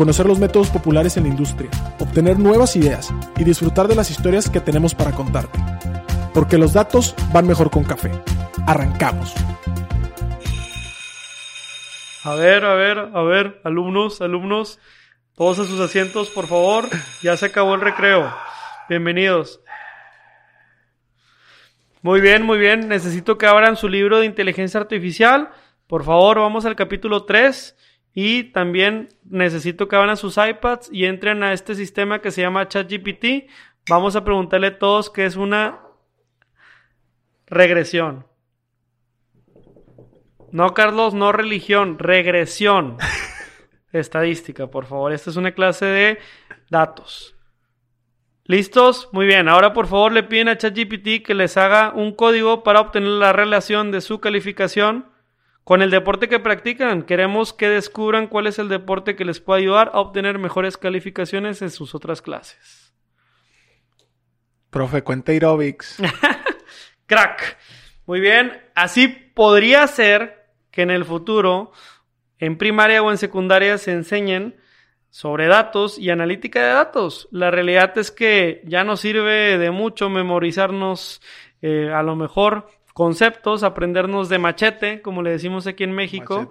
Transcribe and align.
conocer 0.00 0.24
los 0.24 0.38
métodos 0.38 0.70
populares 0.70 1.18
en 1.18 1.24
la 1.24 1.28
industria, 1.28 1.68
obtener 1.98 2.38
nuevas 2.38 2.74
ideas 2.74 3.12
y 3.36 3.44
disfrutar 3.44 3.86
de 3.86 3.94
las 3.94 4.10
historias 4.10 4.48
que 4.48 4.58
tenemos 4.58 4.94
para 4.94 5.12
contarte. 5.12 5.58
Porque 6.32 6.56
los 6.56 6.72
datos 6.72 7.14
van 7.34 7.46
mejor 7.46 7.70
con 7.70 7.84
café. 7.84 8.10
Arrancamos. 8.66 9.34
A 12.24 12.34
ver, 12.34 12.64
a 12.64 12.72
ver, 12.76 12.98
a 13.12 13.22
ver, 13.24 13.60
alumnos, 13.62 14.22
alumnos, 14.22 14.78
todos 15.36 15.58
a 15.58 15.66
sus 15.66 15.78
asientos, 15.80 16.30
por 16.30 16.46
favor. 16.46 16.88
Ya 17.20 17.36
se 17.36 17.44
acabó 17.44 17.74
el 17.74 17.82
recreo. 17.82 18.34
Bienvenidos. 18.88 19.60
Muy 22.00 22.22
bien, 22.22 22.42
muy 22.44 22.56
bien. 22.56 22.88
Necesito 22.88 23.36
que 23.36 23.44
abran 23.44 23.76
su 23.76 23.86
libro 23.86 24.18
de 24.18 24.24
inteligencia 24.24 24.80
artificial. 24.80 25.50
Por 25.86 26.04
favor, 26.04 26.38
vamos 26.38 26.64
al 26.64 26.74
capítulo 26.74 27.24
3. 27.24 27.76
Y 28.12 28.44
también 28.44 29.08
necesito 29.24 29.88
que 29.88 29.96
abran 29.96 30.16
sus 30.16 30.36
iPads 30.36 30.90
y 30.92 31.04
entren 31.04 31.42
a 31.42 31.52
este 31.52 31.74
sistema 31.74 32.20
que 32.20 32.30
se 32.30 32.42
llama 32.42 32.68
ChatGPT. 32.68 33.48
Vamos 33.88 34.16
a 34.16 34.24
preguntarle 34.24 34.68
a 34.68 34.78
todos 34.78 35.10
qué 35.10 35.26
es 35.26 35.36
una 35.36 35.80
regresión. 37.46 38.26
No, 40.50 40.74
Carlos, 40.74 41.14
no 41.14 41.30
religión, 41.30 41.98
regresión. 41.98 42.96
Estadística, 43.92 44.66
por 44.66 44.86
favor. 44.86 45.12
Esta 45.12 45.30
es 45.30 45.36
una 45.36 45.52
clase 45.52 45.86
de 45.86 46.18
datos. 46.68 47.36
¿Listos? 48.44 49.08
Muy 49.12 49.26
bien. 49.26 49.48
Ahora, 49.48 49.72
por 49.72 49.86
favor, 49.86 50.10
le 50.10 50.24
piden 50.24 50.48
a 50.48 50.58
ChatGPT 50.58 51.24
que 51.24 51.34
les 51.34 51.56
haga 51.56 51.92
un 51.94 52.12
código 52.12 52.64
para 52.64 52.80
obtener 52.80 53.10
la 53.10 53.32
relación 53.32 53.92
de 53.92 54.00
su 54.00 54.18
calificación 54.18 55.06
con 55.64 55.82
el 55.82 55.90
deporte 55.90 56.28
que 56.28 56.40
practican, 56.40 57.02
queremos 57.02 57.52
que 57.52 57.68
descubran 57.68 58.26
cuál 58.26 58.46
es 58.46 58.58
el 58.58 58.68
deporte 58.68 59.16
que 59.16 59.24
les 59.24 59.40
puede 59.40 59.60
ayudar 59.60 59.90
a 59.94 60.00
obtener 60.00 60.38
mejores 60.38 60.76
calificaciones 60.76 61.62
en 61.62 61.70
sus 61.70 61.94
otras 61.94 62.22
clases. 62.22 62.92
Profe, 64.70 65.02
cuenta 65.02 65.32
aerobics. 65.32 66.00
Crack. 67.06 67.58
Muy 68.06 68.20
bien. 68.20 68.60
Así 68.74 69.08
podría 69.08 69.86
ser 69.86 70.46
que 70.70 70.82
en 70.82 70.90
el 70.90 71.04
futuro, 71.04 71.72
en 72.38 72.56
primaria 72.56 73.02
o 73.02 73.10
en 73.10 73.18
secundaria, 73.18 73.78
se 73.78 73.92
enseñen 73.92 74.56
sobre 75.10 75.48
datos 75.48 75.98
y 75.98 76.10
analítica 76.10 76.60
de 76.62 76.72
datos. 76.72 77.28
La 77.32 77.50
realidad 77.50 77.98
es 77.98 78.10
que 78.10 78.62
ya 78.64 78.84
no 78.84 78.96
sirve 78.96 79.58
de 79.58 79.70
mucho 79.72 80.08
memorizarnos 80.08 81.20
eh, 81.62 81.90
a 81.92 82.02
lo 82.02 82.16
mejor 82.16 82.68
conceptos, 83.00 83.62
aprendernos 83.62 84.28
de 84.28 84.38
machete, 84.38 85.00
como 85.00 85.22
le 85.22 85.30
decimos 85.30 85.66
aquí 85.66 85.84
en 85.84 85.92
México. 85.92 86.50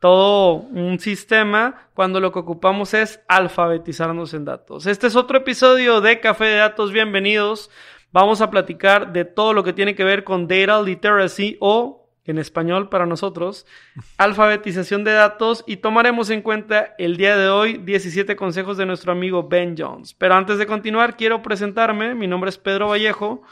Todo 0.00 0.52
un 0.52 0.98
sistema 0.98 1.88
cuando 1.94 2.20
lo 2.20 2.30
que 2.30 2.40
ocupamos 2.40 2.92
es 2.92 3.22
alfabetizarnos 3.26 4.34
en 4.34 4.44
datos. 4.44 4.84
Este 4.84 5.06
es 5.06 5.16
otro 5.16 5.38
episodio 5.38 6.02
de 6.02 6.20
Café 6.20 6.44
de 6.44 6.56
Datos. 6.56 6.92
Bienvenidos. 6.92 7.70
Vamos 8.12 8.42
a 8.42 8.50
platicar 8.50 9.14
de 9.14 9.24
todo 9.24 9.54
lo 9.54 9.64
que 9.64 9.72
tiene 9.72 9.94
que 9.94 10.04
ver 10.04 10.24
con 10.24 10.46
data 10.46 10.82
literacy 10.82 11.56
o 11.58 12.06
en 12.26 12.36
español 12.36 12.90
para 12.90 13.06
nosotros, 13.06 13.64
alfabetización 14.18 15.04
de 15.04 15.12
datos 15.12 15.64
y 15.66 15.78
tomaremos 15.78 16.28
en 16.28 16.42
cuenta 16.42 16.94
el 16.98 17.16
día 17.16 17.34
de 17.38 17.48
hoy 17.48 17.78
17 17.78 18.36
consejos 18.36 18.76
de 18.76 18.84
nuestro 18.84 19.12
amigo 19.12 19.48
Ben 19.48 19.74
Jones. 19.74 20.12
Pero 20.12 20.34
antes 20.34 20.58
de 20.58 20.66
continuar, 20.66 21.16
quiero 21.16 21.40
presentarme. 21.40 22.14
Mi 22.14 22.26
nombre 22.26 22.50
es 22.50 22.58
Pedro 22.58 22.88
Vallejo 22.88 23.42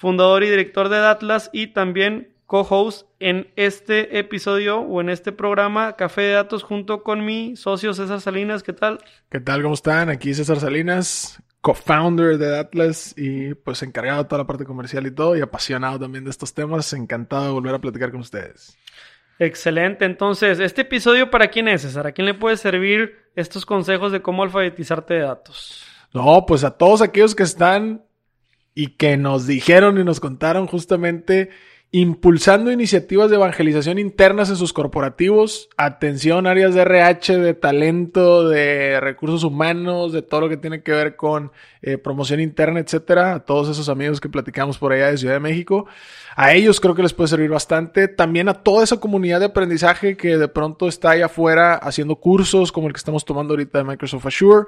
fundador 0.00 0.42
y 0.42 0.48
director 0.48 0.88
de 0.88 0.96
Atlas 0.96 1.50
y 1.52 1.66
también 1.68 2.32
co-host 2.46 3.06
en 3.18 3.52
este 3.56 4.18
episodio 4.18 4.80
o 4.80 5.02
en 5.02 5.10
este 5.10 5.30
programa 5.30 5.94
Café 5.96 6.22
de 6.22 6.32
Datos 6.32 6.62
junto 6.62 7.02
con 7.02 7.22
mi 7.22 7.54
socio 7.54 7.92
César 7.92 8.22
Salinas. 8.22 8.62
¿Qué 8.62 8.72
tal? 8.72 8.98
¿Qué 9.28 9.40
tal? 9.40 9.60
¿Cómo 9.60 9.74
están? 9.74 10.08
Aquí 10.08 10.32
César 10.32 10.58
Salinas, 10.58 11.42
co-founder 11.60 12.38
de 12.38 12.58
Atlas 12.58 13.12
y 13.14 13.52
pues 13.52 13.82
encargado 13.82 14.22
de 14.22 14.28
toda 14.30 14.38
la 14.38 14.46
parte 14.46 14.64
comercial 14.64 15.06
y 15.06 15.10
todo 15.10 15.36
y 15.36 15.42
apasionado 15.42 16.00
también 16.00 16.24
de 16.24 16.30
estos 16.30 16.54
temas. 16.54 16.94
Encantado 16.94 17.44
de 17.44 17.52
volver 17.52 17.74
a 17.74 17.78
platicar 17.78 18.10
con 18.10 18.20
ustedes. 18.20 18.78
Excelente. 19.38 20.06
Entonces, 20.06 20.60
¿este 20.60 20.80
episodio 20.80 21.30
para 21.30 21.48
quién 21.48 21.68
es, 21.68 21.82
César? 21.82 22.06
¿A 22.06 22.12
quién 22.12 22.24
le 22.24 22.32
puede 22.32 22.56
servir 22.56 23.18
estos 23.36 23.66
consejos 23.66 24.12
de 24.12 24.22
cómo 24.22 24.44
alfabetizarte 24.44 25.12
de 25.12 25.20
datos? 25.20 25.84
No, 26.14 26.46
pues 26.46 26.64
a 26.64 26.70
todos 26.70 27.02
aquellos 27.02 27.34
que 27.34 27.42
están 27.42 28.02
y 28.74 28.96
que 28.96 29.16
nos 29.16 29.46
dijeron 29.46 29.98
y 29.98 30.04
nos 30.04 30.20
contaron 30.20 30.66
justamente 30.66 31.50
impulsando 31.92 32.70
iniciativas 32.70 33.30
de 33.30 33.36
evangelización 33.36 33.98
internas 33.98 34.48
en 34.48 34.54
sus 34.54 34.72
corporativos, 34.72 35.68
atención 35.76 36.46
áreas 36.46 36.72
de 36.72 36.82
RH, 36.82 37.38
de 37.38 37.54
talento, 37.54 38.48
de 38.48 39.00
recursos 39.00 39.42
humanos, 39.42 40.12
de 40.12 40.22
todo 40.22 40.42
lo 40.42 40.48
que 40.48 40.56
tiene 40.56 40.84
que 40.84 40.92
ver 40.92 41.16
con 41.16 41.50
eh, 41.82 41.98
promoción 41.98 42.38
interna, 42.38 42.78
etcétera, 42.78 43.34
a 43.34 43.40
todos 43.40 43.68
esos 43.68 43.88
amigos 43.88 44.20
que 44.20 44.28
platicamos 44.28 44.78
por 44.78 44.92
allá 44.92 45.10
de 45.10 45.18
Ciudad 45.18 45.34
de 45.34 45.40
México. 45.40 45.86
A 46.36 46.52
ellos 46.52 46.78
creo 46.78 46.94
que 46.94 47.02
les 47.02 47.12
puede 47.12 47.26
servir 47.26 47.50
bastante. 47.50 48.06
También 48.06 48.48
a 48.48 48.54
toda 48.54 48.84
esa 48.84 49.00
comunidad 49.00 49.40
de 49.40 49.46
aprendizaje 49.46 50.16
que 50.16 50.38
de 50.38 50.48
pronto 50.48 50.86
está 50.86 51.10
ahí 51.10 51.22
afuera 51.22 51.74
haciendo 51.74 52.16
cursos 52.16 52.70
como 52.70 52.86
el 52.86 52.92
que 52.92 52.98
estamos 52.98 53.24
tomando 53.24 53.54
ahorita 53.54 53.78
de 53.78 53.84
Microsoft 53.84 54.26
Azure, 54.26 54.66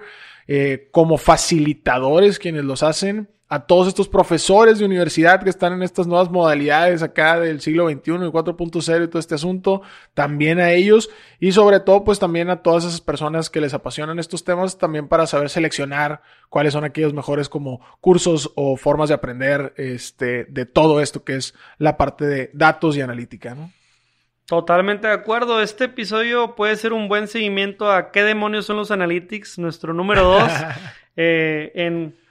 eh, 0.48 0.88
como 0.90 1.18
facilitadores 1.18 2.40
quienes 2.40 2.64
los 2.64 2.82
hacen 2.82 3.28
a 3.52 3.66
todos 3.66 3.86
estos 3.86 4.08
profesores 4.08 4.78
de 4.78 4.86
universidad 4.86 5.42
que 5.42 5.50
están 5.50 5.74
en 5.74 5.82
estas 5.82 6.06
nuevas 6.06 6.30
modalidades 6.30 7.02
acá 7.02 7.38
del 7.38 7.60
siglo 7.60 7.86
XXI 7.86 8.12
y 8.12 8.30
4.0 8.30 9.04
y 9.04 9.08
todo 9.08 9.18
este 9.18 9.34
asunto, 9.34 9.82
también 10.14 10.58
a 10.58 10.70
ellos 10.70 11.10
y 11.38 11.52
sobre 11.52 11.78
todo 11.78 12.02
pues 12.02 12.18
también 12.18 12.48
a 12.48 12.62
todas 12.62 12.86
esas 12.86 13.02
personas 13.02 13.50
que 13.50 13.60
les 13.60 13.74
apasionan 13.74 14.18
estos 14.18 14.42
temas 14.44 14.78
también 14.78 15.06
para 15.06 15.26
saber 15.26 15.50
seleccionar 15.50 16.22
cuáles 16.48 16.72
son 16.72 16.84
aquellos 16.84 17.12
mejores 17.12 17.50
como 17.50 17.82
cursos 18.00 18.50
o 18.54 18.78
formas 18.78 19.10
de 19.10 19.16
aprender 19.16 19.74
este, 19.76 20.46
de 20.46 20.64
todo 20.64 21.02
esto 21.02 21.22
que 21.22 21.34
es 21.34 21.54
la 21.76 21.98
parte 21.98 22.24
de 22.24 22.50
datos 22.54 22.96
y 22.96 23.02
analítica, 23.02 23.54
¿no? 23.54 23.70
Totalmente 24.46 25.08
de 25.08 25.12
acuerdo. 25.12 25.60
Este 25.60 25.84
episodio 25.84 26.54
puede 26.54 26.76
ser 26.76 26.94
un 26.94 27.06
buen 27.06 27.28
seguimiento 27.28 27.92
a 27.92 28.12
qué 28.12 28.22
demonios 28.22 28.64
son 28.64 28.78
los 28.78 28.90
analytics, 28.90 29.58
nuestro 29.58 29.92
número 29.92 30.24
dos 30.24 30.50
eh, 31.16 31.70
en 31.74 32.21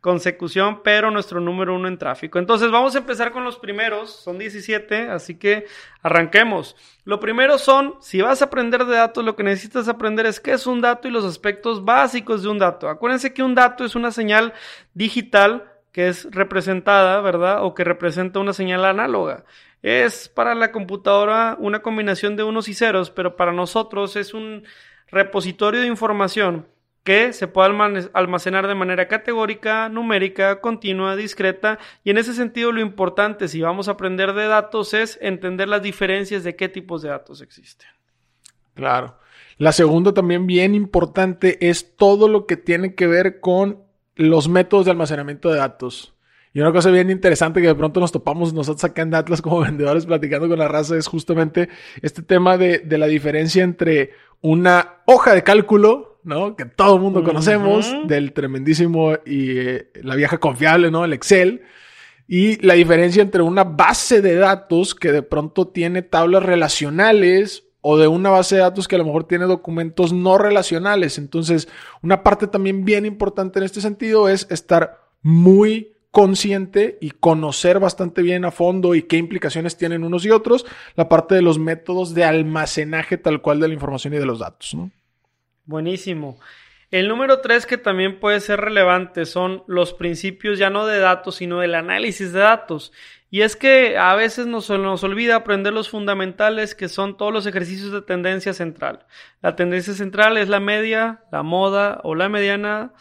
consecución, 0.00 0.82
pero 0.82 1.10
nuestro 1.10 1.40
número 1.40 1.74
uno 1.74 1.86
en 1.86 1.98
tráfico. 1.98 2.38
Entonces 2.38 2.70
vamos 2.70 2.94
a 2.94 2.98
empezar 2.98 3.32
con 3.32 3.44
los 3.44 3.58
primeros, 3.58 4.10
son 4.10 4.38
17, 4.38 5.10
así 5.10 5.36
que 5.36 5.66
arranquemos. 6.02 6.74
Lo 7.04 7.20
primero 7.20 7.58
son, 7.58 7.96
si 8.00 8.22
vas 8.22 8.40
a 8.40 8.46
aprender 8.46 8.86
de 8.86 8.96
datos, 8.96 9.24
lo 9.24 9.36
que 9.36 9.42
necesitas 9.42 9.88
aprender 9.88 10.26
es 10.26 10.40
qué 10.40 10.52
es 10.52 10.66
un 10.66 10.80
dato 10.80 11.06
y 11.06 11.10
los 11.10 11.24
aspectos 11.24 11.84
básicos 11.84 12.42
de 12.42 12.48
un 12.48 12.58
dato. 12.58 12.88
Acuérdense 12.88 13.34
que 13.34 13.42
un 13.42 13.54
dato 13.54 13.84
es 13.84 13.94
una 13.94 14.10
señal 14.10 14.54
digital 14.94 15.70
que 15.92 16.08
es 16.08 16.28
representada, 16.30 17.20
¿verdad? 17.20 17.64
O 17.64 17.74
que 17.74 17.84
representa 17.84 18.40
una 18.40 18.52
señal 18.52 18.84
análoga. 18.84 19.44
Es 19.82 20.28
para 20.28 20.54
la 20.54 20.72
computadora 20.72 21.56
una 21.58 21.82
combinación 21.82 22.36
de 22.36 22.44
unos 22.44 22.68
y 22.68 22.74
ceros, 22.74 23.10
pero 23.10 23.36
para 23.36 23.52
nosotros 23.52 24.16
es 24.16 24.34
un 24.34 24.64
repositorio 25.08 25.80
de 25.80 25.86
información 25.88 26.66
que 27.02 27.32
se 27.32 27.48
puede 27.48 27.70
almacenar 28.12 28.66
de 28.66 28.74
manera 28.74 29.08
categórica, 29.08 29.88
numérica, 29.88 30.60
continua, 30.60 31.16
discreta, 31.16 31.78
y 32.04 32.10
en 32.10 32.18
ese 32.18 32.34
sentido 32.34 32.72
lo 32.72 32.80
importante 32.80 33.48
si 33.48 33.60
vamos 33.62 33.88
a 33.88 33.92
aprender 33.92 34.34
de 34.34 34.46
datos 34.46 34.92
es 34.94 35.18
entender 35.22 35.68
las 35.68 35.82
diferencias 35.82 36.44
de 36.44 36.56
qué 36.56 36.68
tipos 36.68 37.02
de 37.02 37.08
datos 37.08 37.40
existen. 37.40 37.88
Claro. 38.74 39.16
La 39.56 39.72
segunda 39.72 40.14
también 40.14 40.46
bien 40.46 40.74
importante 40.74 41.68
es 41.68 41.96
todo 41.96 42.28
lo 42.28 42.46
que 42.46 42.56
tiene 42.56 42.94
que 42.94 43.06
ver 43.06 43.40
con 43.40 43.82
los 44.16 44.48
métodos 44.48 44.86
de 44.86 44.92
almacenamiento 44.92 45.50
de 45.50 45.58
datos. 45.58 46.14
Y 46.52 46.60
una 46.60 46.72
cosa 46.72 46.90
bien 46.90 47.10
interesante 47.10 47.60
que 47.60 47.68
de 47.68 47.74
pronto 47.74 48.00
nos 48.00 48.10
topamos 48.10 48.52
nosotros 48.52 48.82
acá 48.84 49.02
en 49.02 49.14
Atlas 49.14 49.40
como 49.40 49.60
vendedores 49.60 50.06
platicando 50.06 50.48
con 50.48 50.58
la 50.58 50.68
raza 50.68 50.96
es 50.96 51.06
justamente 51.06 51.68
este 52.02 52.22
tema 52.22 52.56
de, 52.56 52.78
de 52.78 52.98
la 52.98 53.06
diferencia 53.06 53.62
entre 53.62 54.10
una 54.40 55.02
hoja 55.06 55.34
de 55.34 55.42
cálculo 55.42 56.09
¿no? 56.24 56.56
Que 56.56 56.64
todo 56.64 56.96
el 56.96 57.00
mundo 57.00 57.22
conocemos, 57.24 57.90
del 58.06 58.32
tremendísimo 58.32 59.14
y 59.26 59.58
eh, 59.58 59.90
la 60.02 60.14
vieja 60.14 60.38
confiable, 60.38 60.90
¿no? 60.90 61.04
El 61.04 61.12
Excel. 61.12 61.62
Y 62.26 62.64
la 62.64 62.74
diferencia 62.74 63.22
entre 63.22 63.42
una 63.42 63.64
base 63.64 64.22
de 64.22 64.36
datos 64.36 64.94
que 64.94 65.10
de 65.10 65.22
pronto 65.22 65.68
tiene 65.68 66.02
tablas 66.02 66.44
relacionales 66.44 67.64
o 67.80 67.98
de 67.98 68.06
una 68.06 68.30
base 68.30 68.56
de 68.56 68.62
datos 68.62 68.86
que 68.86 68.96
a 68.96 68.98
lo 68.98 69.04
mejor 69.04 69.24
tiene 69.24 69.46
documentos 69.46 70.12
no 70.12 70.38
relacionales. 70.38 71.18
Entonces, 71.18 71.68
una 72.02 72.22
parte 72.22 72.46
también 72.46 72.84
bien 72.84 73.06
importante 73.06 73.58
en 73.58 73.64
este 73.64 73.80
sentido 73.80 74.28
es 74.28 74.46
estar 74.50 75.00
muy 75.22 75.92
consciente 76.10 76.98
y 77.00 77.10
conocer 77.10 77.78
bastante 77.78 78.22
bien 78.22 78.44
a 78.44 78.50
fondo 78.50 78.94
y 78.94 79.02
qué 79.02 79.16
implicaciones 79.16 79.76
tienen 79.76 80.04
unos 80.04 80.24
y 80.24 80.30
otros, 80.30 80.66
la 80.96 81.08
parte 81.08 81.36
de 81.36 81.42
los 81.42 81.58
métodos 81.58 82.14
de 82.14 82.24
almacenaje 82.24 83.16
tal 83.16 83.40
cual 83.42 83.60
de 83.60 83.68
la 83.68 83.74
información 83.74 84.14
y 84.14 84.18
de 84.18 84.26
los 84.26 84.40
datos. 84.40 84.74
¿no? 84.74 84.90
Buenísimo. 85.70 86.36
El 86.90 87.06
número 87.06 87.40
tres 87.40 87.64
que 87.64 87.78
también 87.78 88.18
puede 88.18 88.40
ser 88.40 88.60
relevante 88.60 89.24
son 89.24 89.62
los 89.68 89.94
principios 89.94 90.58
ya 90.58 90.68
no 90.68 90.84
de 90.84 90.98
datos, 90.98 91.36
sino 91.36 91.60
del 91.60 91.76
análisis 91.76 92.32
de 92.32 92.40
datos. 92.40 92.92
Y 93.30 93.42
es 93.42 93.54
que 93.54 93.96
a 93.96 94.16
veces 94.16 94.48
nos, 94.48 94.68
nos, 94.68 95.04
olvida 95.04 95.36
aprender 95.36 95.72
los 95.72 95.88
fundamentales 95.88 96.74
que 96.74 96.88
son 96.88 97.16
todos 97.16 97.32
los 97.32 97.46
ejercicios 97.46 97.92
de 97.92 98.02
tendencia 98.02 98.52
central. 98.52 99.06
La 99.42 99.54
tendencia 99.54 99.94
central 99.94 100.38
es 100.38 100.48
la 100.48 100.58
media, 100.58 101.22
la 101.30 101.44
moda 101.44 102.00
o 102.02 102.16
la 102.16 102.28
mediana 102.28 102.92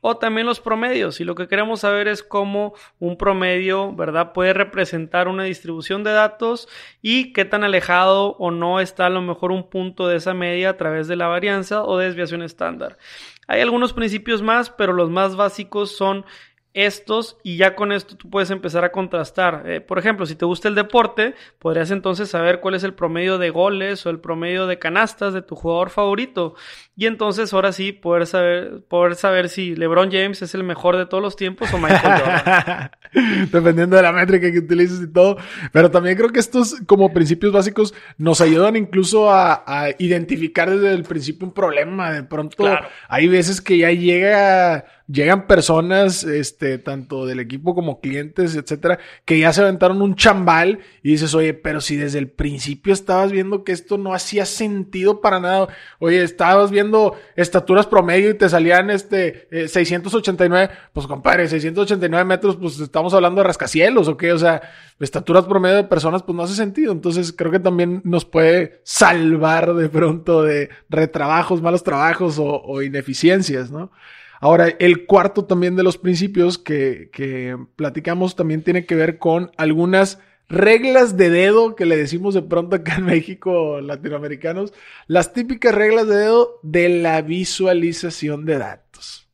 o 0.00 0.16
también 0.16 0.46
los 0.46 0.60
promedios. 0.60 1.20
Y 1.20 1.24
lo 1.24 1.34
que 1.34 1.48
queremos 1.48 1.80
saber 1.80 2.08
es 2.08 2.22
cómo 2.22 2.74
un 2.98 3.16
promedio, 3.16 3.92
¿verdad?, 3.94 4.32
puede 4.32 4.52
representar 4.52 5.28
una 5.28 5.44
distribución 5.44 6.04
de 6.04 6.12
datos 6.12 6.68
y 7.02 7.32
qué 7.32 7.44
tan 7.44 7.64
alejado 7.64 8.36
o 8.38 8.50
no 8.50 8.80
está 8.80 9.06
a 9.06 9.10
lo 9.10 9.22
mejor 9.22 9.52
un 9.52 9.68
punto 9.68 10.06
de 10.06 10.16
esa 10.16 10.34
media 10.34 10.70
a 10.70 10.76
través 10.76 11.08
de 11.08 11.16
la 11.16 11.26
varianza 11.26 11.82
o 11.84 11.98
desviación 11.98 12.42
estándar. 12.42 12.98
Hay 13.46 13.62
algunos 13.62 13.94
principios 13.94 14.42
más, 14.42 14.68
pero 14.68 14.92
los 14.92 15.08
más 15.08 15.34
básicos 15.34 15.96
son 15.96 16.26
estos 16.74 17.38
y 17.42 17.56
ya 17.56 17.74
con 17.74 17.92
esto 17.92 18.16
tú 18.16 18.28
puedes 18.30 18.50
empezar 18.50 18.84
a 18.84 18.92
contrastar. 18.92 19.64
Eh, 19.66 19.80
por 19.80 19.98
ejemplo, 19.98 20.26
si 20.26 20.34
te 20.34 20.44
gusta 20.44 20.68
el 20.68 20.74
deporte, 20.74 21.34
podrías 21.58 21.90
entonces 21.90 22.28
saber 22.28 22.60
cuál 22.60 22.74
es 22.74 22.84
el 22.84 22.94
promedio 22.94 23.38
de 23.38 23.50
goles 23.50 24.04
o 24.06 24.10
el 24.10 24.20
promedio 24.20 24.66
de 24.66 24.78
canastas 24.78 25.34
de 25.34 25.42
tu 25.42 25.56
jugador 25.56 25.90
favorito. 25.90 26.54
Y 26.96 27.06
entonces 27.06 27.52
ahora 27.52 27.72
sí 27.72 27.92
poder 27.92 28.26
saber, 28.26 28.82
poder 28.88 29.14
saber 29.14 29.48
si 29.48 29.74
LeBron 29.76 30.10
James 30.10 30.42
es 30.42 30.54
el 30.54 30.64
mejor 30.64 30.96
de 30.96 31.06
todos 31.06 31.22
los 31.22 31.36
tiempos 31.36 31.72
o 31.72 31.78
Michael 31.78 32.20
Jordan. 32.20 32.90
Dependiendo 33.52 33.96
de 33.96 34.02
la 34.02 34.12
métrica 34.12 34.50
que 34.50 34.58
utilices 34.58 35.00
y 35.02 35.12
todo. 35.12 35.36
Pero 35.72 35.90
también 35.90 36.16
creo 36.16 36.30
que 36.30 36.40
estos 36.40 36.76
como 36.86 37.12
principios 37.12 37.52
básicos 37.52 37.94
nos 38.16 38.40
ayudan 38.40 38.76
incluso 38.76 39.32
a, 39.32 39.64
identificar 39.98 40.70
desde 40.70 40.92
el 40.92 41.04
principio 41.04 41.46
un 41.46 41.54
problema. 41.54 42.12
De 42.12 42.22
pronto 42.24 42.64
hay 43.08 43.28
veces 43.28 43.60
que 43.60 43.78
ya 43.78 43.90
llega 43.90 44.84
llegan 45.10 45.46
personas, 45.46 46.22
este, 46.22 46.76
tanto 46.76 47.24
del 47.24 47.40
equipo 47.40 47.74
como 47.74 48.00
clientes, 48.00 48.54
etcétera, 48.54 48.98
que 49.24 49.38
ya 49.38 49.52
se 49.52 49.62
aventaron 49.62 50.02
un 50.02 50.14
chambal 50.14 50.80
y 51.02 51.12
dices, 51.12 51.34
oye, 51.34 51.54
pero 51.54 51.80
si 51.80 51.96
desde 51.96 52.18
el 52.18 52.28
principio 52.28 52.92
estabas 52.92 53.32
viendo 53.32 53.64
que 53.64 53.72
esto 53.72 53.96
no 53.96 54.12
hacía 54.12 54.44
sentido 54.44 55.22
para 55.22 55.40
nada, 55.40 55.68
oye, 55.98 56.22
estabas 56.22 56.70
viendo 56.70 57.16
estaturas 57.36 57.86
promedio 57.86 58.30
y 58.30 58.34
te 58.34 58.48
salían, 58.50 58.90
este, 58.90 59.48
689, 59.50 60.64
eh, 60.64 60.76
pues 60.92 61.06
compadre, 61.06 61.48
689 61.48 62.24
metros, 62.26 62.56
pues 62.56 62.78
estamos 62.78 63.14
hablando 63.14 63.40
de 63.40 63.46
rascacielos, 63.46 64.08
¿o 64.08 64.16
qué? 64.16 64.32
O 64.32 64.38
sea, 64.38 64.60
estaturas 65.00 65.46
promedio 65.46 65.76
de 65.76 65.84
personas, 65.84 66.22
pues 66.22 66.36
no 66.36 66.42
hace 66.42 66.54
sentido. 66.54 66.92
Entonces 66.92 67.32
creo 67.32 67.50
que 67.50 67.60
también 67.60 68.02
nos 68.04 68.26
puede 68.26 68.80
salvar 68.84 69.74
de 69.74 69.88
pronto 69.88 70.42
de 70.42 70.68
retrabajos, 70.90 71.62
malos 71.62 71.82
trabajos 71.82 72.36
o 72.38 72.82
ineficiencias, 72.82 73.70
¿no? 73.70 73.90
Ahora, 74.40 74.68
el 74.78 75.06
cuarto 75.06 75.44
también 75.44 75.76
de 75.76 75.82
los 75.82 75.98
principios 75.98 76.58
que, 76.58 77.10
que 77.12 77.56
platicamos 77.76 78.36
también 78.36 78.62
tiene 78.62 78.86
que 78.86 78.94
ver 78.94 79.18
con 79.18 79.50
algunas 79.56 80.18
reglas 80.48 81.16
de 81.16 81.30
dedo 81.30 81.76
que 81.76 81.86
le 81.86 81.96
decimos 81.96 82.34
de 82.34 82.42
pronto 82.42 82.76
acá 82.76 82.96
en 82.96 83.04
México, 83.04 83.80
latinoamericanos, 83.80 84.72
las 85.06 85.32
típicas 85.32 85.74
reglas 85.74 86.08
de 86.08 86.16
dedo 86.16 86.60
de 86.62 86.88
la 86.88 87.20
visualización 87.22 88.44
de 88.46 88.58
datos. 88.58 89.28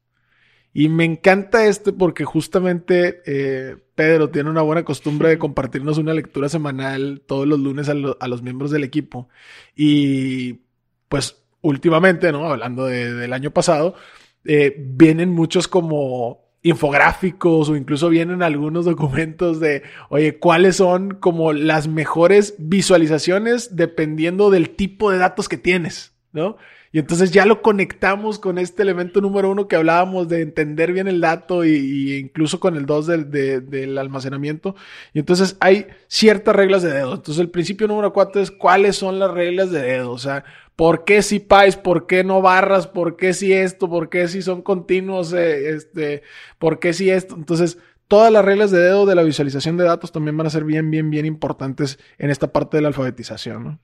Y 0.77 0.89
me 0.89 1.05
encanta 1.05 1.67
este 1.67 1.93
porque 1.93 2.25
justamente 2.25 3.23
eh, 3.27 3.77
Pedro 3.95 4.31
tiene 4.31 4.51
una 4.51 4.63
buena 4.63 4.85
costumbre 4.85 5.29
de 5.29 5.39
compartirnos 5.39 5.99
una 5.99 6.15
lectura 6.15 6.49
semanal 6.49 7.23
todos 7.27 7.47
los 7.47 7.61
lunes 7.61 7.89
a, 7.89 7.93
a 7.93 8.29
los 8.29 8.43
miembros 8.43 8.73
del 8.73 8.83
equipo. 8.83 9.29
Y 9.77 10.65
pues 11.09 11.45
últimamente, 11.61 12.33
¿no? 12.33 12.51
Hablando 12.51 12.87
del 12.87 13.33
año 13.33 13.53
pasado, 13.53 13.95
eh, 14.45 14.75
vienen 14.79 15.31
muchos 15.31 15.69
como 15.69 16.45
infográficos 16.63 17.69
o 17.69 17.77
incluso 17.77 18.09
vienen 18.09 18.43
algunos 18.43 18.87
documentos 18.87 19.61
de, 19.61 19.83
oye, 20.09 20.39
cuáles 20.39 20.77
son 20.77 21.15
como 21.15 21.53
las 21.53 21.89
mejores 21.89 22.55
visualizaciones 22.59 23.77
dependiendo 23.77 24.51
del 24.51 24.71
tipo 24.71 25.11
de 25.11 25.19
datos 25.19 25.49
que 25.49 25.59
tienes, 25.59 26.15
¿no? 26.33 26.57
Y 26.95 27.01
entonces 27.01 27.33
ya 27.33 27.45
lo 27.45 27.61
conectamos 27.61 28.39
con 28.39 28.57
este 28.57 28.83
elemento 28.83 29.21
número 29.21 29.51
uno 29.51 29.67
que 29.67 29.75
hablábamos 29.75 30.29
de 30.29 30.43
entender 30.43 30.93
bien 30.93 31.09
el 31.09 31.21
dato 31.21 31.65
y, 31.65 32.15
incluso 32.15 32.61
con 32.61 32.77
el 32.77 32.87
dos 32.87 33.09
del, 33.09 33.33
del, 33.33 33.99
almacenamiento. 33.99 34.77
Y 35.13 35.19
entonces 35.19 35.57
hay 35.59 35.89
ciertas 36.07 36.55
reglas 36.55 36.83
de 36.85 36.93
dedo. 36.93 37.17
Entonces 37.17 37.41
el 37.41 37.51
principio 37.51 37.89
número 37.89 38.13
cuatro 38.13 38.41
es 38.41 38.53
cuáles 38.53 38.95
son 38.95 39.19
las 39.19 39.33
reglas 39.33 39.73
de 39.73 39.83
dedo. 39.83 40.13
O 40.13 40.19
sea, 40.19 40.45
¿Por 40.77 41.05
qué 41.05 41.23
si 41.23 41.39
PIs? 41.39 41.77
¿Por 41.77 42.07
qué 42.07 42.25
no 42.25 42.43
barras? 42.43 42.87
¿Por 42.87 43.17
qué 43.17 43.33
si 43.33 43.53
esto? 43.53 43.89
¿Por 43.89 44.09
qué 44.09 44.29
si 44.29 44.43
son 44.43 44.63
continuos? 44.63 45.33
Eh, 45.33 45.71
este, 45.71 46.23
¿Por 46.59 46.81
qué 46.81 46.93
si 46.93 47.11
esto? 47.11 47.37
Entonces, 47.37 47.79
todas 48.09 48.33
las 48.33 48.45
reglas 48.45 48.71
de 48.71 48.81
dedo 48.81 49.07
de 49.07 49.15
la 49.15 49.23
visualización 49.23 49.77
de 49.77 49.85
datos 49.85 50.13
también 50.13 50.37
van 50.37 50.47
a 50.47 50.51
ser 50.51 50.65
bien, 50.65 50.91
bien, 50.91 51.11
bien 51.11 51.27
importantes 51.27 51.99
en 52.19 52.31
esta 52.31 52.53
parte 52.53 52.77
de 52.77 52.83
la 52.83 52.89
alfabetización, 52.89 53.65
¿no? 53.65 53.81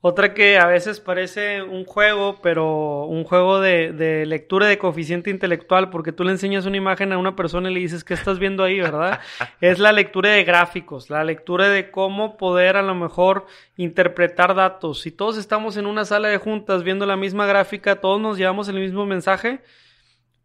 Otra 0.00 0.32
que 0.32 0.58
a 0.58 0.66
veces 0.66 1.00
parece 1.00 1.60
un 1.60 1.84
juego, 1.84 2.38
pero 2.40 3.04
un 3.06 3.24
juego 3.24 3.60
de, 3.60 4.24
lectura 4.26 4.68
de 4.68 4.78
coeficiente 4.78 5.28
intelectual, 5.28 5.90
porque 5.90 6.12
tú 6.12 6.22
le 6.22 6.30
enseñas 6.30 6.66
una 6.66 6.76
imagen 6.76 7.12
a 7.12 7.18
una 7.18 7.34
persona 7.34 7.68
y 7.68 7.74
le 7.74 7.80
dices, 7.80 8.04
¿qué 8.04 8.14
estás 8.14 8.38
viendo 8.38 8.62
ahí, 8.62 8.78
verdad? 8.78 9.18
es 9.60 9.80
la 9.80 9.90
lectura 9.90 10.30
de 10.30 10.44
gráficos, 10.44 11.10
la 11.10 11.24
lectura 11.24 11.68
de 11.68 11.90
cómo 11.90 12.36
poder 12.36 12.76
a 12.76 12.82
lo 12.82 12.94
mejor 12.94 13.46
interpretar 13.76 14.54
datos. 14.54 15.00
Si 15.00 15.10
todos 15.10 15.36
estamos 15.36 15.76
en 15.76 15.86
una 15.86 16.04
sala 16.04 16.28
de 16.28 16.38
juntas 16.38 16.84
viendo 16.84 17.04
la 17.04 17.16
misma 17.16 17.46
gráfica, 17.46 17.96
todos 17.96 18.20
nos 18.20 18.38
llevamos 18.38 18.68
el 18.68 18.78
mismo 18.78 19.04
mensaje, 19.04 19.62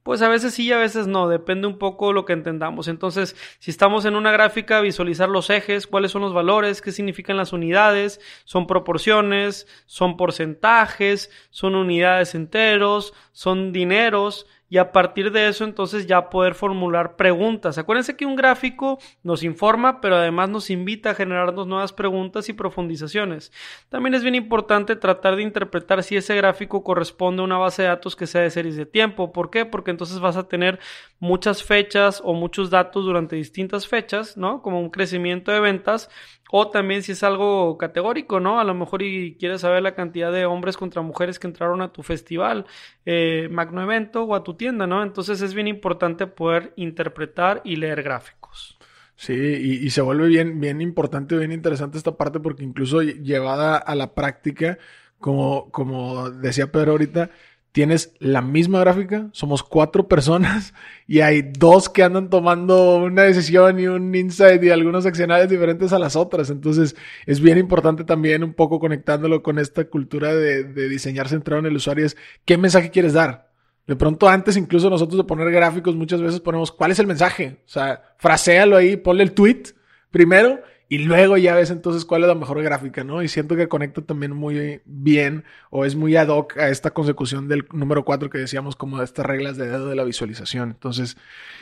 pues 0.04 0.22
a 0.22 0.30
veces 0.30 0.54
sí 0.54 0.66
y 0.66 0.72
a 0.74 0.78
veces 0.78 1.08
no, 1.08 1.28
depende 1.30 1.66
un 1.66 1.78
poco 1.78 2.10
de 2.10 2.14
lo 2.14 2.26
que 2.26 2.34
entendamos. 2.34 2.88
Entonces, 2.88 3.36
si 3.60 3.72
estamos 3.72 4.06
en 4.06 4.16
una 4.16 4.32
gráfica, 4.32 4.82
visualizar 4.82 5.30
los 5.30 5.50
ejes, 5.50 5.88
cuáles 5.88 6.12
son 6.12 6.22
los 6.22 6.34
valores, 6.34 6.82
qué 6.82 6.92
significan 6.92 7.38
las 7.38 7.54
unidades, 7.54 8.20
son 8.44 8.68
proporciones, 8.68 9.68
son 9.86 10.18
porcentajes, 10.18 11.32
son 11.50 11.76
unidades 11.76 12.36
enteros, 12.36 13.14
son 13.32 13.72
dineros, 13.72 14.46
y 14.70 14.78
a 14.78 14.92
partir 14.92 15.32
de 15.32 15.48
eso 15.48 15.64
entonces 15.64 16.08
ya 16.08 16.30
poder 16.30 16.56
formular 16.56 17.16
preguntas. 17.16 17.78
Acuérdense 17.78 18.16
que 18.16 18.26
un 18.26 18.36
gráfico 18.36 18.98
nos 19.22 19.44
informa, 19.44 20.02
pero 20.02 20.16
además 20.16 20.50
nos 20.50 20.70
invita 20.70 21.12
a 21.12 21.16
generarnos 21.16 21.68
nuevas 21.68 21.94
preguntas 21.94 22.50
y 22.50 22.54
profundizaciones. 22.54 23.52
También 23.90 24.16
es 24.16 24.24
bien 24.24 24.36
importante 24.36 24.96
tratar 24.96 25.36
de 25.36 25.44
interpretar 25.44 26.04
si 26.04 26.16
ese 26.16 26.36
gráfico 26.36 26.84
corresponde 26.84 27.42
a 27.42 27.46
una 27.46 27.58
base 27.58 27.84
de 27.84 27.90
datos 27.90 28.16
que 28.16 28.28
sea 28.28 28.42
de 28.42 28.50
series 28.50 28.76
de 28.76 28.86
tiempo. 28.86 29.32
¿Por 29.32 29.50
qué? 29.50 29.66
Porque 29.66 29.92
entonces 29.92 30.20
vas 30.20 30.38
a 30.38 30.48
tener 30.48 30.80
muchas 31.20 31.64
fechas 31.64 32.22
o 32.24 32.34
muchos 32.34 32.70
datos 32.70 33.06
durante 33.06 33.36
distintas 33.36 33.88
fechas, 33.88 34.38
¿no? 34.38 34.62
Como 34.62 34.80
un 34.80 34.90
crecimiento 34.90 35.52
de 35.52 35.60
ventas 35.60 36.10
o 36.56 36.70
también 36.70 37.02
si 37.02 37.14
es 37.14 37.24
algo 37.24 37.80
categórico, 37.80 38.40
¿no? 38.40 38.60
A 38.60 38.64
lo 38.64 38.76
mejor 38.76 39.02
y 39.02 39.36
quieres 39.40 39.62
saber 39.62 39.82
la 39.82 39.96
cantidad 39.96 40.32
de 40.32 40.46
hombres 40.46 40.78
contra 40.78 41.02
mujeres 41.02 41.40
que 41.40 41.48
entraron 41.48 41.82
a 41.82 41.92
tu 41.92 42.04
festival, 42.04 42.68
eh, 43.08 43.48
magno 43.50 43.82
evento 43.82 44.22
o 44.22 44.36
a 44.36 44.44
tu 44.44 44.54
tienda, 44.54 44.86
¿no? 44.86 45.02
Entonces 45.02 45.42
es 45.42 45.56
bien 45.56 45.68
importante 45.68 46.28
poder 46.28 46.72
interpretar 46.76 47.62
y 47.66 47.78
leer 47.78 48.04
gráficos. 48.04 48.78
Sí, 49.16 49.34
y, 49.34 49.90
se 49.90 50.02
vuelve 50.02 50.28
bien, 50.28 50.60
bien 50.60 50.80
importante, 50.80 51.36
bien 51.36 51.52
interesante 51.52 51.98
esta 51.98 52.18
parte 52.18 52.40
porque 52.40 52.64
incluso 52.64 53.02
llevada 53.02 53.78
a 53.78 53.96
la 53.96 54.14
práctica, 54.14 54.78
como, 55.18 55.72
como 55.72 56.30
decía 56.30 56.72
Pedro 56.72 56.92
ahorita, 56.92 57.32
tienes 57.74 58.14
la 58.20 58.42
misma 58.42 58.80
gráfica, 58.80 59.30
somos 59.32 59.64
cuatro 59.64 60.08
personas 60.08 60.74
y 61.08 61.20
hay 61.20 61.42
dos 61.42 61.90
que 61.90 62.04
andan 62.04 62.30
tomando 62.30 62.98
una 62.98 63.24
decisión 63.24 63.80
y 63.80 63.88
un 63.88 64.16
insight 64.16 64.64
y 64.64 64.70
algunos 64.70 65.06
accionarios 65.06 65.50
diferentes 65.50 65.92
a 65.92 66.00
las 66.00 66.16
otras. 66.16 66.50
Entonces 66.50 66.96
es 67.26 67.42
bien 67.42 67.58
importante 67.58 68.06
también 68.06 68.44
un 68.44 68.54
poco 68.54 68.80
conectándolo 68.80 69.42
con 69.44 69.60
esta 69.60 69.86
cultura 69.86 70.34
de, 70.34 70.64
diseñar 70.88 71.28
centrado 71.28 71.60
en 71.60 71.66
el 71.66 71.76
usuario 71.76 72.06
es 72.06 72.16
qué 72.46 72.58
mensaje 72.58 72.92
quieres 72.92 73.14
dar. 73.14 73.52
De 73.88 73.96
pronto 73.98 74.30
antes 74.30 74.56
incluso 74.56 74.90
nosotros 74.90 75.18
de 75.18 75.24
poner 75.28 75.52
gráficos 75.52 75.96
muchas 75.96 76.22
veces 76.22 76.40
ponemos 76.40 76.72
cuál 76.72 76.92
es 76.92 77.00
el 77.00 77.08
mensaje. 77.08 77.58
O 77.66 77.70
sea, 77.70 78.16
fraséalo 78.18 78.78
ahí, 78.78 78.98
ponle 78.98 79.24
el 79.24 79.34
tweet 79.34 79.64
primero 80.12 80.62
y 80.94 81.00
luego 81.00 81.38
ya 81.38 81.56
ves 81.56 81.72
entonces 81.72 82.06
cuál 82.06 82.22
es 82.22 82.28
la 82.28 82.36
mejor 82.36 82.62
gráfica, 82.62 83.04
¿no? 83.04 83.24
Y 83.24 83.28
siento 83.28 83.56
que 83.56 83.68
conecta 83.68 84.04
también 84.04 84.32
muy 84.32 84.80
bien 84.86 85.44
o 85.72 85.86
es 85.86 85.96
muy 85.96 86.16
ad 86.16 86.28
hoc 86.28 86.56
a 86.56 86.70
esta 86.70 86.92
consecución 86.92 87.48
del 87.48 87.66
número 87.72 88.06
4 88.06 88.30
que 88.30 88.38
decíamos 88.38 88.76
como 88.76 89.00
de 89.00 89.06
estas 89.06 89.26
reglas 89.26 89.58
de 89.58 89.66
dedo 89.66 89.88
de 89.88 89.96
la 89.96 90.04
visualización. 90.04 90.70
Entonces, 90.70 91.18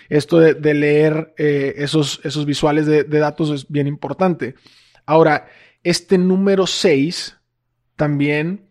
esto 0.09 0.38
de, 0.38 0.73
leer 0.73 1.33
eh, 1.38 1.75
esos, 1.77 2.19
esos 2.25 2.45
visuales 2.45 2.85
de, 2.88 3.05
de 3.05 3.19
datos 3.19 3.51
es 3.51 3.69
bien 3.69 3.88
importante. 3.88 4.55
Ahora, 5.05 5.47
este 5.81 6.17
número 6.17 6.67
6 6.67 7.38
también 7.95 8.67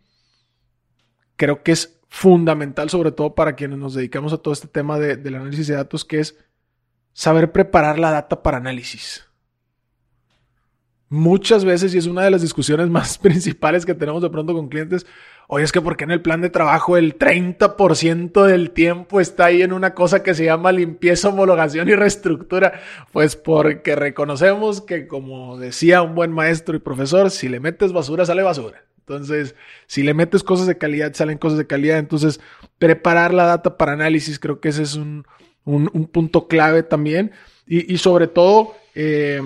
creo 1.37 1.63
que 1.63 1.73
es 1.73 2.03
fundamental, 2.11 2.91
sobre 2.91 3.13
todo 3.13 3.35
para 3.35 3.57
quienes 3.57 3.79
nos 3.79 3.95
dedicamos 3.95 4.35
a 4.35 4.37
todo 4.37 4.53
este 4.53 4.69
tema 4.69 4.99
del 4.99 5.35
análisis 5.35 5.69
de 5.69 5.77
datos, 5.77 6.05
que 6.05 6.21
es 6.21 6.37
saber 7.15 7.51
preparar 7.51 7.99
la 7.99 8.11
data 8.11 8.43
para 8.43 8.59
análisis. 8.59 9.30
Muchas 11.13 11.65
veces, 11.65 11.93
y 11.93 11.99
es 11.99 12.07
una 12.07 12.23
de 12.23 12.31
las 12.31 12.41
discusiones 12.41 12.89
más 12.89 13.19
principales 13.23 13.85
que 13.85 13.95
tenemos 13.95 14.23
de 14.23 14.31
pronto 14.31 14.55
con 14.55 14.69
clientes, 14.69 15.07
oye, 15.49 15.65
es 15.65 15.73
que 15.73 15.81
porque 15.81 16.05
en 16.05 16.13
el 16.13 16.23
plan 16.23 16.41
de 16.41 16.51
trabajo 16.51 16.97
el 16.97 17.19
30% 17.19 18.45
del 18.45 18.71
tiempo 18.71 19.21
está 19.21 19.47
ahí 19.47 19.63
en 19.63 19.73
una 19.73 19.93
cosa 19.93 20.23
que 20.23 20.35
se 20.35 20.45
llama 20.45 20.71
limpieza, 20.71 21.31
homologación 21.31 21.89
y 21.89 21.97
reestructura. 21.97 22.81
Pues 23.13 23.35
porque 23.35 23.97
reconocemos 23.97 24.83
que, 24.83 25.09
como 25.09 25.59
decía 25.59 26.01
un 26.03 26.15
buen 26.15 26.31
maestro 26.31 26.77
y 26.77 26.79
profesor, 26.79 27.33
si 27.33 27.49
le 27.49 27.59
metes 27.59 27.93
basura, 27.93 28.25
sale 28.25 28.45
basura. 28.45 28.85
Entonces, 29.01 29.57
si 29.89 30.05
le 30.05 30.15
metes 30.15 30.45
cosas 30.45 30.69
de 30.69 30.79
calidad, 30.79 31.13
salen 31.15 31.39
cosas 31.39 31.59
de 31.59 31.67
calidad. 31.67 31.99
Entonces, 31.99 32.39
preparar 32.79 33.35
la 33.35 33.47
data 33.47 33.77
para 33.77 33.95
análisis, 33.95 34.39
creo 34.39 34.61
que 34.61 34.69
ese 34.69 34.85
es 34.85 34.95
un, 34.95 35.27
punto 36.13 36.47
clave 36.47 36.85
también. 36.85 37.33
Y, 37.67 37.99
sobre 37.99 38.29
todo, 38.29 38.77
eh, 38.95 39.43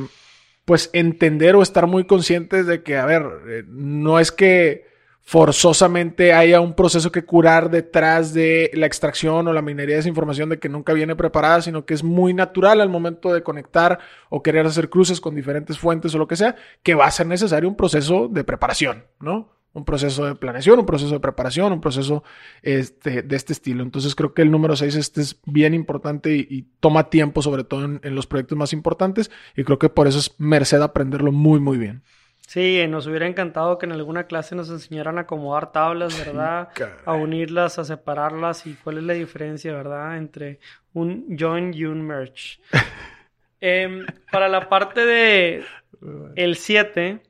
pues 0.65 0.91
entender 0.93 1.57
o 1.57 1.63
estar 1.63 1.87
muy 1.87 2.05
conscientes 2.05 2.67
de 2.67 2.83
que, 2.83 2.97
a 2.97 3.07
ver, 3.07 3.27
eh, 3.49 3.65
no 3.69 4.19
es 4.19 4.33
que 4.33 4.87
forzosamente 5.27 6.35
haya 6.35 6.61
un 6.61 6.75
proceso 6.75 7.11
que 7.11 7.25
curar 7.25 7.71
detrás 7.71 8.35
de 8.35 8.71
la 8.75 8.85
extracción 8.85 9.49
o 9.49 9.53
la 9.55 9.63
minería 9.63 9.95
de 9.95 10.01
esa 10.01 10.09
información 10.09 10.51
de 10.51 10.59
que 10.59 10.69
nunca 10.69 10.93
viene 10.93 11.17
preparada, 11.17 11.63
sino 11.63 11.87
que 11.87 11.95
es 11.95 12.05
muy 12.05 12.35
natural 12.35 12.81
al 12.83 12.91
momento 12.91 13.33
de 13.33 13.43
conectar 13.43 13.99
o 14.29 14.43
querer 14.43 14.67
hacer 14.67 14.91
cruces 14.91 15.23
con 15.23 15.35
diferentes 15.35 15.79
fuentes 15.79 16.15
o 16.15 16.19
lo 16.19 16.29
que 16.29 16.37
sea, 16.37 16.57
que 16.83 16.95
va 16.95 17.07
a 17.07 17.11
ser 17.11 17.27
necesario 17.27 17.69
un 17.69 17.77
proceso 17.77 18.29
de 18.29 18.45
preparación, 18.45 19.05
¿no? 19.19 19.49
Un 19.75 19.85
proceso 19.85 20.25
de 20.25 20.35
planeación, 20.35 20.79
un 20.79 20.87
proceso 20.87 21.13
de 21.13 21.21
preparación, 21.21 21.73
un 21.73 21.81
proceso 21.83 22.25
este, 22.63 23.23
de 23.23 23.37
este 23.37 23.53
estilo. 23.53 23.83
Entonces 23.83 24.15
creo 24.15 24.33
que 24.33 24.41
el 24.41 24.51
número 24.51 24.75
6 24.75 24.95
este 24.95 25.21
es 25.21 25.39
bien 25.45 25.75
importante 25.75 26.35
y, 26.35 26.67
toma 26.81 27.11
tiempo, 27.11 27.43
sobre 27.43 27.65
todo 27.65 27.85
en, 27.85 28.01
en 28.03 28.15
los 28.15 28.27
proyectos 28.27 28.57
más 28.57 28.73
importantes, 28.73 29.31
y 29.57 29.65
creo 29.65 29.79
que 29.79 29.89
por 29.89 30.07
eso 30.07 30.19
es 30.19 30.35
merced 30.39 30.81
aprenderlo 30.81 31.33
muy, 31.33 31.61
muy 31.61 31.77
bien. 31.77 32.03
Sí, 32.47 32.87
nos 32.89 33.07
hubiera 33.07 33.27
encantado 33.27 33.79
que 33.79 33.87
en 33.87 33.93
alguna 33.93 34.27
clase 34.27 34.55
nos 34.55 34.71
enseñaran 34.71 35.19
a 35.19 35.23
acomodar 35.23 35.73
tablas, 35.73 36.25
¿verdad? 36.25 36.69
a 37.05 37.15
unirlas, 37.15 37.79
a 37.79 37.85
separarlas 37.85 38.67
y 38.67 38.75
cuál 38.75 38.99
es 38.99 39.05
la 39.05 39.15
diferencia, 39.15 39.73
¿verdad? 39.73 40.17
Entre 40.17 40.61
un 40.93 41.37
join 41.39 41.73
y 41.75 41.85
un 41.85 42.07
merge. 42.07 42.61
Em, 43.67 44.05
para 44.31 44.49
la 44.49 44.69
parte 44.69 45.07
de 45.07 45.65
el 46.37 46.57
7, 46.57 47.23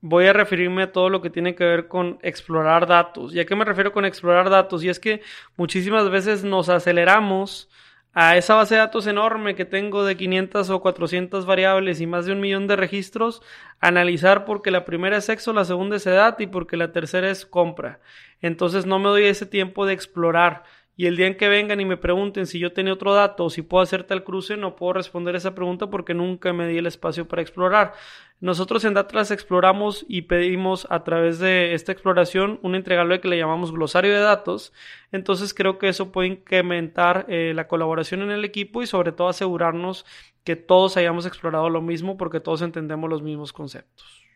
voy 0.00 0.26
a 0.26 0.32
referirme 0.32 0.82
a 0.82 0.92
todo 0.92 1.10
lo 1.10 1.20
que 1.20 1.30
tiene 1.30 1.54
que 1.54 1.64
ver 1.64 1.88
con 1.88 2.18
explorar 2.22 2.86
datos. 2.86 3.34
¿Y 3.34 3.40
a 3.40 3.46
qué 3.46 3.54
me 3.54 3.64
refiero 3.64 3.92
con 3.92 4.04
explorar 4.04 4.50
datos? 4.50 4.82
Y 4.82 4.88
es 4.88 4.98
que 4.98 5.22
muchísimas 5.56 6.10
veces 6.10 6.44
nos 6.44 6.68
aceleramos 6.68 7.68
a 8.12 8.36
esa 8.36 8.56
base 8.56 8.74
de 8.74 8.80
datos 8.80 9.06
enorme 9.06 9.54
que 9.54 9.64
tengo 9.64 10.04
de 10.04 10.16
500 10.16 10.70
o 10.70 10.80
400 10.80 11.46
variables 11.46 12.00
y 12.00 12.06
más 12.06 12.26
de 12.26 12.32
un 12.32 12.40
millón 12.40 12.66
de 12.66 12.74
registros, 12.76 13.40
analizar 13.78 14.44
porque 14.44 14.72
la 14.72 14.84
primera 14.84 15.18
es 15.18 15.26
sexo, 15.26 15.52
la 15.52 15.64
segunda 15.64 15.96
es 15.96 16.06
edad 16.06 16.36
y 16.40 16.48
porque 16.48 16.76
la 16.76 16.92
tercera 16.92 17.30
es 17.30 17.46
compra. 17.46 18.00
Entonces 18.40 18.86
no 18.86 18.98
me 18.98 19.08
doy 19.10 19.24
ese 19.24 19.46
tiempo 19.46 19.86
de 19.86 19.92
explorar. 19.92 20.64
Y 20.96 21.06
el 21.06 21.16
día 21.16 21.28
en 21.28 21.36
que 21.36 21.48
vengan 21.48 21.80
y 21.80 21.86
me 21.86 21.96
pregunten 21.96 22.46
si 22.46 22.58
yo 22.58 22.72
tenía 22.72 22.92
otro 22.92 23.14
dato 23.14 23.46
o 23.46 23.50
si 23.50 23.62
puedo 23.62 23.82
hacer 23.82 24.04
tal 24.04 24.22
cruce, 24.22 24.56
no 24.56 24.76
puedo 24.76 24.94
responder 24.94 25.34
esa 25.34 25.54
pregunta 25.54 25.88
porque 25.88 26.12
nunca 26.12 26.52
me 26.52 26.66
di 26.66 26.76
el 26.76 26.86
espacio 26.86 27.26
para 27.26 27.40
explorar. 27.40 27.94
Nosotros 28.40 28.84
en 28.84 28.94
Datras 28.94 29.30
exploramos 29.30 30.06
y 30.08 30.22
pedimos 30.22 30.86
a 30.88 31.04
través 31.04 31.38
de 31.38 31.74
esta 31.74 31.92
exploración 31.92 32.58
un 32.62 32.74
entregable 32.74 33.20
que 33.20 33.28
le 33.28 33.36
llamamos 33.36 33.70
glosario 33.70 34.14
de 34.14 34.20
datos. 34.20 34.72
Entonces 35.12 35.52
creo 35.52 35.78
que 35.78 35.88
eso 35.88 36.10
puede 36.10 36.28
incrementar 36.28 37.26
eh, 37.28 37.52
la 37.54 37.68
colaboración 37.68 38.22
en 38.22 38.30
el 38.30 38.46
equipo 38.46 38.82
y 38.82 38.86
sobre 38.86 39.12
todo 39.12 39.28
asegurarnos 39.28 40.06
que 40.42 40.56
todos 40.56 40.96
hayamos 40.96 41.26
explorado 41.26 41.68
lo 41.68 41.82
mismo 41.82 42.16
porque 42.16 42.40
todos 42.40 42.62
entendemos 42.62 43.10
los 43.10 43.20
mismos 43.20 43.52
conceptos. 43.52 44.29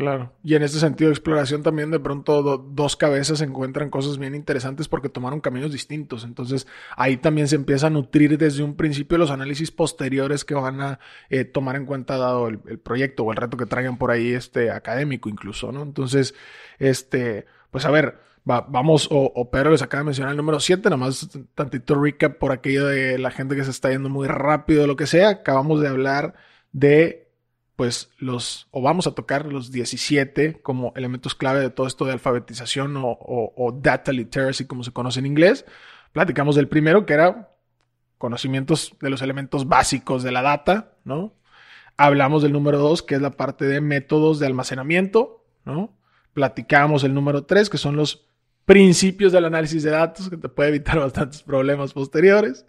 Claro. 0.00 0.32
Y 0.42 0.54
en 0.54 0.62
este 0.62 0.78
sentido 0.78 1.10
de 1.10 1.14
exploración 1.14 1.62
también 1.62 1.90
de 1.90 2.00
pronto 2.00 2.42
dos 2.56 2.96
cabezas 2.96 3.42
encuentran 3.42 3.90
cosas 3.90 4.16
bien 4.16 4.34
interesantes 4.34 4.88
porque 4.88 5.10
tomaron 5.10 5.40
caminos 5.40 5.72
distintos. 5.72 6.24
Entonces 6.24 6.66
ahí 6.96 7.18
también 7.18 7.48
se 7.48 7.56
empieza 7.56 7.88
a 7.88 7.90
nutrir 7.90 8.38
desde 8.38 8.62
un 8.62 8.76
principio 8.76 9.18
los 9.18 9.30
análisis 9.30 9.70
posteriores 9.70 10.46
que 10.46 10.54
van 10.54 10.80
a 10.80 11.00
eh, 11.28 11.44
tomar 11.44 11.76
en 11.76 11.84
cuenta 11.84 12.16
dado 12.16 12.48
el, 12.48 12.58
proyecto 12.78 13.24
o 13.24 13.32
el 13.32 13.36
reto 13.36 13.58
que 13.58 13.66
traigan 13.66 13.98
por 13.98 14.10
ahí 14.10 14.32
este 14.32 14.70
académico 14.70 15.28
incluso, 15.28 15.70
¿no? 15.70 15.82
Entonces, 15.82 16.34
este, 16.78 17.44
pues 17.70 17.84
a 17.84 17.90
ver, 17.90 18.20
vamos, 18.44 19.06
o, 19.10 19.30
o, 19.34 19.50
Pedro 19.50 19.70
les 19.72 19.82
acaba 19.82 20.00
de 20.00 20.06
mencionar 20.06 20.30
el 20.30 20.38
número 20.38 20.60
7, 20.60 20.82
nada 20.84 20.96
más 20.96 21.28
tantito 21.54 21.94
recap 22.00 22.38
por 22.38 22.52
aquello 22.52 22.86
de 22.86 23.18
la 23.18 23.30
gente 23.30 23.54
que 23.54 23.64
se 23.64 23.70
está 23.70 23.90
yendo 23.90 24.08
muy 24.08 24.28
rápido, 24.28 24.86
lo 24.86 24.96
que 24.96 25.06
sea. 25.06 25.28
Acabamos 25.28 25.82
de 25.82 25.88
hablar 25.88 26.34
de 26.72 27.29
pues 27.80 28.10
los, 28.18 28.68
o 28.72 28.82
vamos 28.82 29.06
a 29.06 29.12
tocar 29.12 29.46
los 29.46 29.72
17 29.72 30.60
como 30.60 30.92
elementos 30.96 31.34
clave 31.34 31.60
de 31.60 31.70
todo 31.70 31.86
esto 31.86 32.04
de 32.04 32.12
alfabetización 32.12 32.94
o, 32.98 33.78
data 33.80 34.12
literacy, 34.12 34.66
como 34.66 34.84
se 34.84 34.92
conoce 34.92 35.20
en 35.20 35.24
inglés. 35.24 35.64
Platicamos 36.12 36.56
del 36.56 36.68
primero, 36.68 37.06
que 37.06 37.14
era 37.14 37.54
conocimientos 38.18 38.94
de 39.00 39.08
los 39.08 39.22
elementos 39.22 39.66
básicos 39.66 40.22
de 40.22 40.30
la 40.30 40.42
data, 40.42 40.92
¿no? 41.04 41.32
Hablamos 41.96 42.42
del 42.42 42.52
número 42.52 42.76
2, 42.76 43.02
que 43.02 43.14
es 43.14 43.22
la 43.22 43.30
parte 43.30 43.64
de 43.64 43.80
métodos 43.80 44.38
de 44.38 44.46
almacenamiento, 44.46 45.42
¿no? 45.64 45.96
Platicamos 46.34 47.02
el 47.02 47.14
número 47.14 47.44
3, 47.46 47.70
que 47.70 47.78
son 47.78 47.96
los 47.96 48.26
principios 48.66 49.32
del 49.32 49.46
análisis 49.46 49.82
de 49.82 49.90
datos, 49.92 50.28
que 50.28 50.36
te 50.36 50.50
puede 50.50 50.68
evitar 50.68 50.98
bastantes 50.98 51.42
problemas 51.42 51.94
posteriores. 51.94 52.66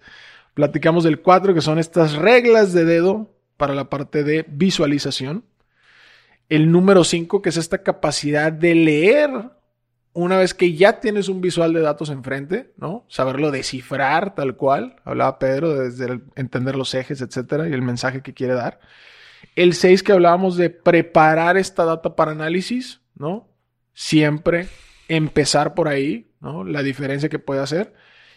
Platicamos 0.53 1.03
del 1.03 1.19
4, 1.19 1.53
que 1.53 1.59
son 1.59 1.79
estas 1.79 2.13
reglas 2.13 2.71
de 2.71 2.85
dedo 2.85 3.40
para 3.57 3.73
la 3.73 3.89
parte 3.89 4.23
de 4.23 4.45
visualización. 4.47 5.45
El 6.49 6.71
número 6.71 7.03
5, 7.03 7.41
que 7.41 7.49
es 7.49 7.57
esta 7.57 7.83
capacidad 7.83 8.51
de 8.51 8.75
leer 8.75 9.31
una 10.13 10.37
vez 10.37 10.53
que 10.53 10.73
ya 10.73 10.99
tienes 10.99 11.29
un 11.29 11.39
visual 11.39 11.73
de 11.73 11.81
datos 11.81 12.09
enfrente, 12.09 12.73
¿no? 12.77 13.05
Saberlo 13.07 13.51
descifrar 13.51 14.35
tal 14.35 14.57
cual. 14.57 14.97
Hablaba 15.05 15.39
Pedro 15.39 15.73
desde 15.73 16.19
entender 16.35 16.75
los 16.75 16.93
ejes, 16.93 17.21
etcétera, 17.21 17.69
y 17.69 17.73
el 17.73 17.81
mensaje 17.81 18.21
que 18.21 18.33
quiere 18.33 18.53
dar. 18.53 18.79
El 19.55 19.73
6 19.73 20.03
que 20.03 20.11
hablábamos 20.11 20.57
de 20.57 20.69
preparar 20.69 21.57
esta 21.57 21.85
data 21.85 22.15
para 22.15 22.31
análisis, 22.31 23.01
¿no? 23.15 23.47
Siempre 23.93 24.67
empezar 25.07 25.73
por 25.73 25.87
ahí, 25.87 26.31
¿no? 26.41 26.63
La 26.63 26.83
diferencia 26.83 27.29
que 27.29 27.39
puede 27.39 27.61
hacer. 27.61 27.93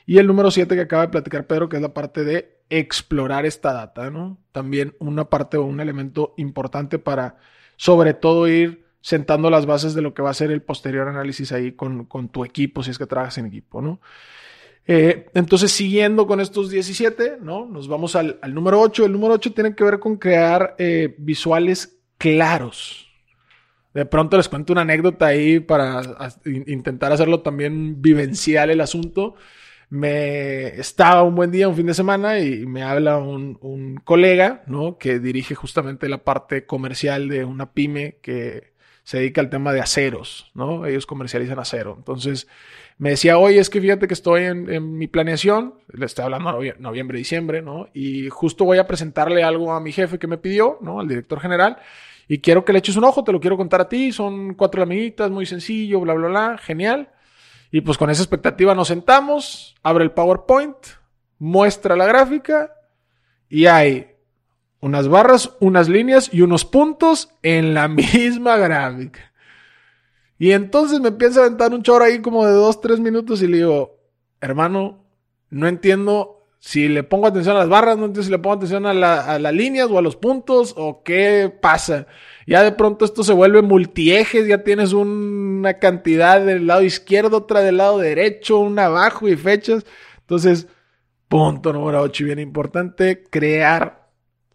Y 0.06 0.18
el 0.18 0.26
número 0.26 0.50
7 0.50 0.74
que 0.74 0.80
acaba 0.80 1.02
de 1.02 1.12
platicar 1.12 1.46
Pedro, 1.46 1.68
que 1.68 1.76
es 1.76 1.82
la 1.82 1.94
parte 1.94 2.24
de 2.24 2.53
explorar 2.70 3.46
esta 3.46 3.72
data, 3.72 4.10
¿no? 4.10 4.38
También 4.52 4.94
una 4.98 5.28
parte 5.28 5.56
o 5.56 5.64
un 5.64 5.80
elemento 5.80 6.34
importante 6.36 6.98
para, 6.98 7.36
sobre 7.76 8.14
todo, 8.14 8.48
ir 8.48 8.84
sentando 9.00 9.50
las 9.50 9.66
bases 9.66 9.94
de 9.94 10.02
lo 10.02 10.14
que 10.14 10.22
va 10.22 10.30
a 10.30 10.34
ser 10.34 10.50
el 10.50 10.62
posterior 10.62 11.08
análisis 11.08 11.52
ahí 11.52 11.72
con, 11.72 12.08
tu 12.30 12.44
equipo, 12.44 12.82
si 12.82 12.90
es 12.90 12.98
que 12.98 13.06
trabajas 13.06 13.38
en 13.38 13.46
equipo, 13.46 13.82
¿no? 13.82 14.00
Eh, 14.86 15.26
entonces, 15.34 15.72
siguiendo 15.72 16.26
con 16.26 16.40
estos 16.40 16.70
17, 16.70 17.38
¿no? 17.40 17.66
Nos 17.66 17.88
vamos 17.88 18.16
al, 18.16 18.38
número 18.48 18.80
8. 18.80 19.06
El 19.06 19.12
número 19.12 19.34
8 19.34 19.52
tiene 19.52 19.74
que 19.74 19.84
ver 19.84 19.98
con 19.98 20.16
crear 20.16 20.74
eh, 20.78 21.14
visuales 21.18 21.98
claros. 22.18 23.08
De 23.94 24.04
pronto 24.04 24.36
les 24.36 24.48
cuento 24.48 24.72
una 24.72 24.82
anécdota 24.82 25.26
ahí 25.26 25.60
para 25.60 26.02
intentar 26.44 27.12
hacerlo 27.12 27.40
también 27.40 28.02
vivencial 28.02 28.70
el 28.70 28.80
asunto 28.80 29.36
me 29.90 30.68
estaba 30.78 31.22
un 31.22 31.34
buen 31.34 31.50
día, 31.50 31.68
un 31.68 31.76
fin 31.76 31.86
de 31.86 31.94
semana, 31.94 32.38
y 32.38 32.66
me 32.66 32.82
habla 32.82 33.18
un, 33.18 34.00
colega, 34.04 34.62
¿no? 34.66 34.98
Que 34.98 35.18
dirige 35.18 35.54
justamente 35.54 36.08
la 36.08 36.24
parte 36.24 36.66
comercial 36.66 37.28
de 37.28 37.44
una 37.44 37.72
pyme 37.72 38.18
que 38.22 38.72
se 39.04 39.18
dedica 39.18 39.40
al 39.40 39.50
tema 39.50 39.72
de 39.72 39.80
aceros, 39.80 40.50
¿no? 40.54 40.86
Ellos 40.86 41.06
comercializan 41.06 41.58
acero. 41.58 41.94
Entonces, 41.96 42.48
me 42.96 43.10
decía, 43.10 43.38
oye, 43.38 43.58
es 43.58 43.70
que 43.70 43.80
fíjate 43.80 44.06
que 44.08 44.14
estoy 44.14 44.44
en, 44.44 44.96
mi 44.96 45.08
planeación, 45.08 45.74
le 45.92 46.06
estoy 46.06 46.24
hablando 46.24 46.58
noviembre, 46.78 47.18
diciembre, 47.18 47.60
¿no? 47.60 47.88
Y 47.92 48.28
justo 48.30 48.64
voy 48.64 48.78
a 48.78 48.86
presentarle 48.86 49.42
algo 49.42 49.72
a 49.72 49.80
mi 49.80 49.92
jefe 49.92 50.18
que 50.18 50.26
me 50.26 50.38
pidió, 50.38 50.78
¿no? 50.80 51.00
Al 51.00 51.08
director 51.08 51.40
general. 51.40 51.78
Y 52.28 52.38
quiero 52.38 52.64
que 52.64 52.72
le 52.72 52.78
eches 52.78 52.96
un 52.96 53.04
ojo, 53.04 53.24
te 53.24 53.32
lo 53.32 53.40
quiero 53.40 53.56
contar 53.56 53.82
a 53.82 53.88
ti, 53.88 54.12
son 54.12 54.54
cuatro 54.54 54.82
amiguitas, 54.82 55.30
muy 55.30 55.44
sencillo, 55.44 56.00
bla, 56.00 56.14
bla, 56.14 56.28
bla, 56.28 56.58
genial. 56.58 57.10
Y 57.74 57.80
pues 57.80 57.98
con 57.98 58.08
esa 58.08 58.22
expectativa 58.22 58.72
nos 58.76 58.86
sentamos, 58.86 59.74
abre 59.82 60.04
el 60.04 60.12
PowerPoint, 60.12 60.76
muestra 61.40 61.96
la 61.96 62.06
gráfica 62.06 62.72
y 63.48 63.66
hay 63.66 64.14
unas 64.78 65.08
barras, 65.08 65.56
unas 65.58 65.88
líneas 65.88 66.30
y 66.32 66.42
unos 66.42 66.64
puntos 66.64 67.30
en 67.42 67.74
la 67.74 67.88
misma 68.12 68.58
gráfica. 68.58 69.32
Y 70.38 70.52
entonces 70.52 71.00
me 71.00 71.08
empieza 71.08 71.40
a 71.40 71.46
aventar 71.46 71.74
un 71.74 71.82
chorro 71.82 72.04
ahí 72.04 72.22
como 72.22 72.46
de 72.46 72.52
dos, 72.52 72.80
tres 72.80 73.00
minutos 73.00 73.42
y 73.42 73.48
le 73.48 73.56
digo, 73.56 73.98
hermano, 74.40 75.04
no 75.50 75.66
entiendo 75.66 76.43
si 76.64 76.88
le 76.88 77.02
pongo 77.02 77.26
atención 77.26 77.56
a 77.56 77.60
las 77.60 77.68
barras, 77.68 77.98
no 77.98 78.06
entiendo 78.06 78.22
si 78.22 78.30
le 78.30 78.38
pongo 78.38 78.56
atención 78.56 78.86
a, 78.86 78.90
a 78.90 79.38
las 79.38 79.52
líneas 79.52 79.90
o 79.90 79.98
a 79.98 80.02
los 80.02 80.16
puntos 80.16 80.72
o 80.76 81.02
qué 81.02 81.52
pasa. 81.60 82.06
Ya 82.46 82.62
de 82.62 82.72
pronto 82.72 83.04
esto 83.04 83.22
se 83.22 83.34
vuelve 83.34 83.60
multiejes, 83.60 84.46
ya 84.46 84.64
tienes 84.64 84.92
una 84.92 85.74
cantidad 85.74 86.40
del 86.40 86.66
lado 86.66 86.82
izquierdo, 86.82 87.38
otra 87.38 87.60
del 87.60 87.76
lado 87.76 87.98
derecho, 87.98 88.58
una 88.58 88.86
abajo 88.86 89.28
y 89.28 89.36
fechas. 89.36 89.84
Entonces, 90.20 90.68
Punto 91.28 91.72
número 91.72 92.00
8 92.00 92.22
y 92.22 92.26
bien 92.26 92.38
importante, 92.38 93.24
crear 93.28 94.08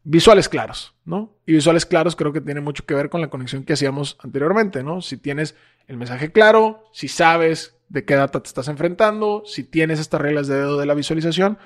visuales 0.03 0.47
claros, 0.47 0.95
¿no? 1.03 1.37
Y 1.45 1.51
visuales 1.51 1.85
claros 1.85 2.15
creo 2.15 2.31
que 2.31 2.41
tiene 2.41 2.61
mucho 2.61 2.85
que 2.85 2.93
ver 2.93 3.09
con 3.09 3.21
la 3.21 3.29
conexión 3.29 3.65
que 3.65 3.73
hacíamos 3.73 4.17
anteriormente, 4.23 4.81
¿no? 4.81 5.01
Si 5.01 5.17
tienes 5.17 5.55
el 5.87 5.97
mensaje 5.97 6.31
claro, 6.31 6.85
si 6.93 7.07
sabes 7.07 7.75
de 7.89 8.05
qué 8.05 8.15
data 8.15 8.41
te 8.41 8.47
estás 8.47 8.67
enfrentando, 8.67 9.43
si 9.45 9.63
tienes 9.63 9.99
estas 9.99 10.21
reglas 10.21 10.47
de 10.47 10.55
dedo 10.55 10.79
de 10.79 10.85
la 10.85 10.93
visualización, 10.93 11.57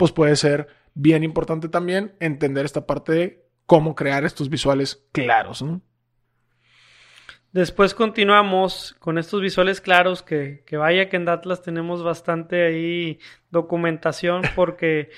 pues 0.00 0.12
puede 0.12 0.34
ser 0.34 0.66
bien 0.94 1.22
importante 1.22 1.68
también 1.68 2.14
entender 2.20 2.64
esta 2.64 2.86
parte 2.86 3.12
de 3.12 3.44
cómo 3.66 3.94
crear 3.94 4.24
estos 4.24 4.48
visuales 4.48 5.06
claros. 5.12 5.62
Después 7.52 7.92
continuamos 7.92 8.96
con 8.98 9.18
estos 9.18 9.42
visuales 9.42 9.82
claros, 9.82 10.22
que, 10.22 10.64
que 10.64 10.78
vaya 10.78 11.10
que 11.10 11.18
en 11.18 11.28
Atlas 11.28 11.60
tenemos 11.60 12.02
bastante 12.02 12.64
ahí 12.64 13.18
documentación 13.50 14.40
porque 14.56 15.10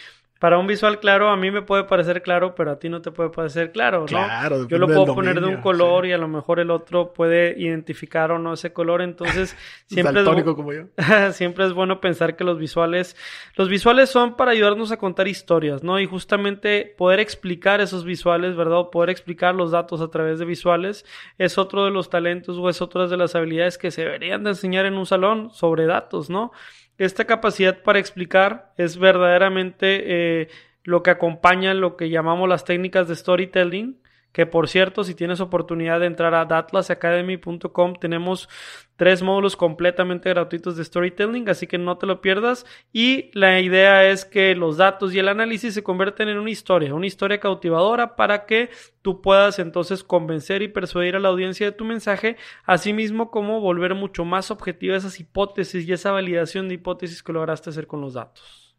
para 0.43 0.59
un 0.59 0.67
visual 0.67 0.99
claro, 0.99 1.29
a 1.29 1.37
mí 1.37 1.53
me 1.53 1.63
puede 1.63 1.85
parecer 1.85 2.21
claro, 2.21 2.57
pero 2.57 2.73
a 2.73 2.79
ti 2.81 2.89
no 2.89 3.01
te 3.01 3.13
puede 3.13 3.31
parecer 3.31 3.71
claro, 3.71 4.01
¿no? 4.01 4.07
Claro, 4.07 4.67
Yo 4.67 4.77
lo 4.77 4.89
puedo 4.89 5.15
poner 5.15 5.41
de 5.41 5.47
un 5.47 5.59
color 5.59 6.03
sí. 6.03 6.11
y 6.11 6.13
a 6.13 6.19
lo 6.19 6.27
mejor 6.27 6.59
el 6.59 6.73
otro 6.73 7.13
puede 7.13 7.55
identificar 7.57 8.33
o 8.33 8.41
no 8.41 8.53
ese 8.55 8.73
color, 8.73 9.03
entonces 9.03 9.57
siempre 9.87 10.21
es, 10.21 10.27
bu- 10.27 10.57
como 10.57 10.73
yo. 10.73 10.87
siempre 11.33 11.65
es 11.65 11.73
bueno 11.73 12.01
pensar 12.01 12.35
que 12.35 12.43
los 12.43 12.59
visuales, 12.59 13.17
los 13.55 13.69
visuales 13.69 14.11
son 14.11 14.35
para 14.35 14.51
ayudarnos 14.51 14.91
a 14.91 14.97
contar 14.97 15.29
historias, 15.29 15.85
¿no? 15.85 16.01
Y 16.01 16.07
justamente 16.07 16.93
poder 16.99 17.21
explicar 17.21 17.81
esos 17.81 18.05
visuales, 18.05 18.57
¿verdad? 18.57 18.79
O 18.79 18.91
poder 18.91 19.11
explicar 19.11 19.55
los 19.55 19.71
datos 19.71 20.01
a 20.01 20.09
través 20.11 20.41
de 20.41 20.45
visuales 20.45 21.05
es 21.39 21.57
otro 21.57 21.85
de 21.85 21.93
los 21.93 22.11
talentos 22.11 22.59
o 22.59 22.69
es 22.69 22.83
otra 22.83 23.07
de 23.07 23.17
las 23.17 23.37
habilidades 23.37 23.79
que 23.79 23.93
se 23.93 24.03
deberían 24.03 24.43
de 24.43 24.51
enseñar 24.51 24.87
en 24.87 24.95
un 24.95 25.07
salón 25.07 25.51
sobre 25.51 25.87
datos, 25.87 26.31
¿no? 26.31 26.51
Esta 26.99 27.25
capacidad 27.25 27.83
para 27.83 27.99
explicar 27.99 28.73
es 28.77 28.99
verdaderamente 28.99 30.03
eh, 30.43 30.49
lo 30.85 31.03
que 31.03 31.11
acompaña 31.11 31.75
lo 31.75 31.97
que 31.97 32.11
llamamos 32.11 32.49
las 32.49 32.65
técnicas 32.65 33.09
de 33.09 33.17
storytelling, 33.17 34.01
que 34.33 34.47
por 34.47 34.69
cierto, 34.69 35.05
si 35.05 35.15
tienes 35.15 35.41
oportunidad 35.41 36.01
de 36.01 36.07
entrar 36.07 36.35
a 36.35 36.47
datlasacademy.com, 36.47 37.95
tenemos 38.01 38.49
tres 38.97 39.23
módulos 39.23 39.57
completamente 39.57 40.31
gratuitos 40.31 40.77
de 40.77 40.85
storytelling, 40.85 41.49
así 41.51 41.67
que 41.67 41.77
no 41.77 41.99
te 41.99 42.07
lo 42.07 42.23
pierdas. 42.23 42.65
Y 42.93 43.31
la 43.35 43.61
idea 43.61 44.09
es 44.09 44.25
que 44.25 44.55
los 44.55 44.79
datos 44.79 45.12
y 45.12 45.19
el 45.19 45.29
análisis 45.29 45.75
se 45.75 45.83
convierten 45.83 46.31
en 46.31 46.39
una 46.39 46.51
historia, 46.51 46.95
una 46.95 47.07
historia 47.07 47.41
cautivadora 47.41 48.17
para 48.17 48.47
que 48.47 48.71
tú 49.03 49.21
puedas 49.21 49.59
entonces 49.59 50.03
convencer 50.03 50.62
y 50.62 50.69
persuadir 50.69 51.17
a 51.17 51.21
la 51.21 51.29
audiencia 51.29 51.67
de 51.67 51.73
tu 51.73 51.85
mensaje, 51.85 52.37
asimismo 52.65 53.31
como 53.31 53.61
volver 53.61 53.95
mucho 53.95 54.25
más 54.25 54.51
objetiva 54.51 54.97
esas 54.97 55.21
hipótesis 55.21 55.87
y 55.87 55.93
esa 55.93 56.11
validación 56.11 56.69
de 56.69 56.75
hipótesis 56.75 57.23
que 57.23 57.35
lograste 57.35 57.69
hacer 57.69 57.87
con 57.87 58.01
los 58.01 58.15
datos. 58.15 58.77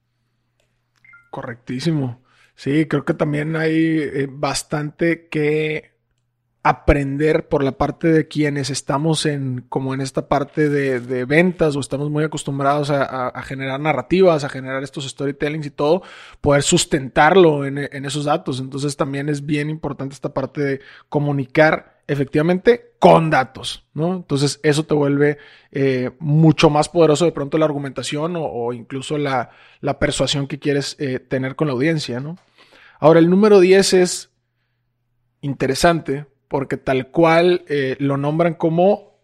Correctísimo. 1.29 2.23
Sí, 2.55 2.85
creo 2.87 3.03
que 3.05 3.13
también 3.13 3.55
hay 3.55 3.73
eh, 3.99 4.27
bastante 4.29 5.27
que 5.29 5.91
aprender 6.63 7.49
por 7.49 7.63
la 7.63 7.73
parte 7.77 8.09
de 8.09 8.27
quienes 8.27 8.69
estamos 8.69 9.25
en, 9.25 9.65
como 9.69 9.93
en 9.93 10.01
esta 10.01 10.29
parte 10.29 10.69
de, 10.69 10.99
de 11.01 11.25
ventas 11.25 11.75
o 11.75 11.81
estamos 11.81 12.09
muy 12.09 12.23
acostumbrados 12.25 12.89
a, 12.91 13.29
a- 13.29 13.43
generar 13.43 13.79
narrativas, 13.79 14.43
a 14.43 14.49
generar 14.49 14.83
estos 14.83 15.07
storytellings 15.09 15.65
y 15.67 15.71
todo, 15.71 16.03
poder 16.41 16.63
sustentarlo 16.63 17.65
en, 17.65 17.77
en 17.79 18.05
esos 18.05 18.25
datos. 18.25 18.59
Entonces 18.61 18.97
también 18.97 19.29
es 19.29 19.45
bien 19.45 19.69
importante 19.69 20.15
esta 20.15 20.33
parte 20.33 20.61
de 20.61 20.81
comunicar 21.09 21.92
efectivamente 22.07 22.93
con 22.99 23.29
datos, 23.29 23.85
¿no? 23.93 24.15
Entonces 24.15 24.59
eso 24.63 24.83
te 24.83 24.93
vuelve 24.93 25.37
eh, 25.71 26.11
mucho 26.19 26.69
más 26.69 26.89
poderoso 26.89 27.25
de 27.25 27.31
pronto 27.31 27.57
la 27.57 27.65
argumentación 27.65 28.35
o, 28.37 28.73
incluso 28.73 29.17
la, 29.17 29.51
la 29.81 29.99
persuasión 29.99 30.47
que 30.47 30.59
quieres 30.59 30.95
eh, 30.99 31.19
tener 31.19 31.55
con 31.55 31.67
la 31.67 31.73
audiencia, 31.73 32.19
¿no? 32.19 32.37
Ahora, 32.99 33.19
el 33.19 33.29
número 33.29 33.59
10 33.59 33.93
es 33.95 34.31
interesante 35.41 36.25
porque 36.47 36.77
tal 36.77 37.07
cual 37.09 37.65
eh, 37.67 37.97
lo 37.99 38.15
nombran 38.15 38.53
como 38.53 39.19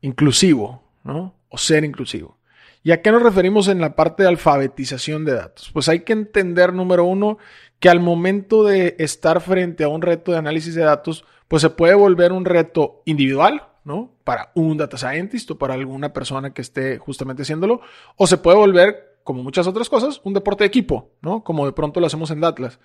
inclusivo, 0.00 0.82
¿no? 1.04 1.34
O 1.48 1.56
ser 1.56 1.84
inclusivo. 1.84 2.38
¿Y 2.82 2.90
a 2.90 3.00
qué 3.00 3.12
nos 3.12 3.22
referimos 3.22 3.68
en 3.68 3.80
la 3.80 3.94
parte 3.94 4.24
de 4.24 4.28
alfabetización 4.28 5.24
de 5.24 5.34
datos? 5.34 5.70
Pues 5.72 5.88
hay 5.88 6.00
que 6.00 6.12
entender, 6.12 6.72
número 6.72 7.04
uno, 7.04 7.38
que 7.82 7.88
al 7.88 7.98
momento 7.98 8.62
de 8.62 8.94
estar 9.00 9.40
frente 9.40 9.82
a 9.82 9.88
un 9.88 10.02
reto 10.02 10.30
de 10.30 10.38
análisis 10.38 10.76
de 10.76 10.84
datos, 10.84 11.24
pues 11.48 11.62
se 11.62 11.70
puede 11.70 11.94
volver 11.94 12.30
un 12.30 12.44
reto 12.44 13.02
individual, 13.06 13.64
¿no? 13.82 14.12
Para 14.22 14.52
un 14.54 14.76
data 14.76 14.96
scientist 14.96 15.50
o 15.50 15.58
para 15.58 15.74
alguna 15.74 16.12
persona 16.12 16.54
que 16.54 16.62
esté 16.62 16.98
justamente 16.98 17.42
haciéndolo, 17.42 17.80
o 18.14 18.28
se 18.28 18.38
puede 18.38 18.56
volver, 18.56 19.18
como 19.24 19.42
muchas 19.42 19.66
otras 19.66 19.88
cosas, 19.88 20.20
un 20.22 20.32
deporte 20.32 20.62
de 20.62 20.68
equipo, 20.68 21.10
¿no? 21.22 21.42
Como 21.42 21.66
de 21.66 21.72
pronto 21.72 21.98
lo 21.98 22.06
hacemos 22.06 22.30
en 22.30 22.40
Datlas. 22.40 22.78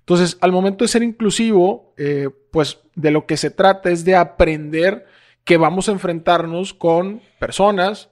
Entonces, 0.00 0.36
al 0.40 0.50
momento 0.50 0.82
de 0.82 0.88
ser 0.88 1.04
inclusivo, 1.04 1.94
eh, 1.96 2.28
pues 2.50 2.80
de 2.96 3.12
lo 3.12 3.26
que 3.26 3.36
se 3.36 3.52
trata 3.52 3.90
es 3.90 4.04
de 4.04 4.16
aprender 4.16 5.06
que 5.44 5.58
vamos 5.58 5.88
a 5.88 5.92
enfrentarnos 5.92 6.74
con 6.74 7.22
personas, 7.38 8.09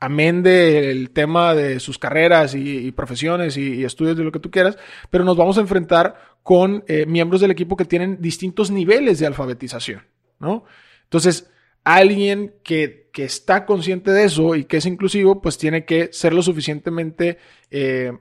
amén 0.00 0.42
del 0.42 1.10
tema 1.10 1.54
de 1.54 1.80
sus 1.80 1.98
carreras 1.98 2.54
y, 2.54 2.92
profesiones 2.92 3.56
y, 3.56 3.84
estudios 3.84 4.16
de 4.16 4.24
lo 4.24 4.32
que 4.32 4.40
tú 4.40 4.50
quieras, 4.50 4.78
pero 5.10 5.24
nos 5.24 5.36
vamos 5.36 5.58
a 5.58 5.60
enfrentar 5.60 6.16
con 6.42 6.84
eh, 6.86 7.06
miembros 7.06 7.40
del 7.40 7.50
equipo 7.50 7.76
que 7.76 7.84
tienen 7.84 8.20
distintos 8.20 8.70
niveles 8.70 9.18
de 9.18 9.26
alfabetización, 9.26 10.02
¿no? 10.38 10.64
Entonces, 11.04 11.50
alguien 11.84 12.54
que, 12.62 13.08
que 13.12 13.24
está 13.24 13.66
consciente 13.66 14.10
de 14.10 14.24
eso 14.24 14.54
y 14.54 14.64
que 14.64 14.78
es 14.78 14.86
inclusivo, 14.86 15.40
pues 15.40 15.58
tiene 15.58 15.84
que 15.84 16.10
ser 16.12 16.32
lo 16.32 16.42
suficientemente, 16.42 17.38
eh, 17.70 18.12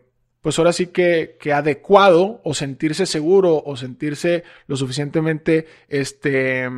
pues 0.41 0.57
ahora 0.57 0.73
sí 0.73 0.87
que, 0.87 1.37
que 1.39 1.53
adecuado 1.53 2.41
o 2.43 2.53
sentirse 2.53 3.05
seguro 3.05 3.61
o 3.65 3.75
sentirse 3.75 4.43
lo 4.67 4.77
suficientemente, 4.77 5.67
este, 5.89 6.69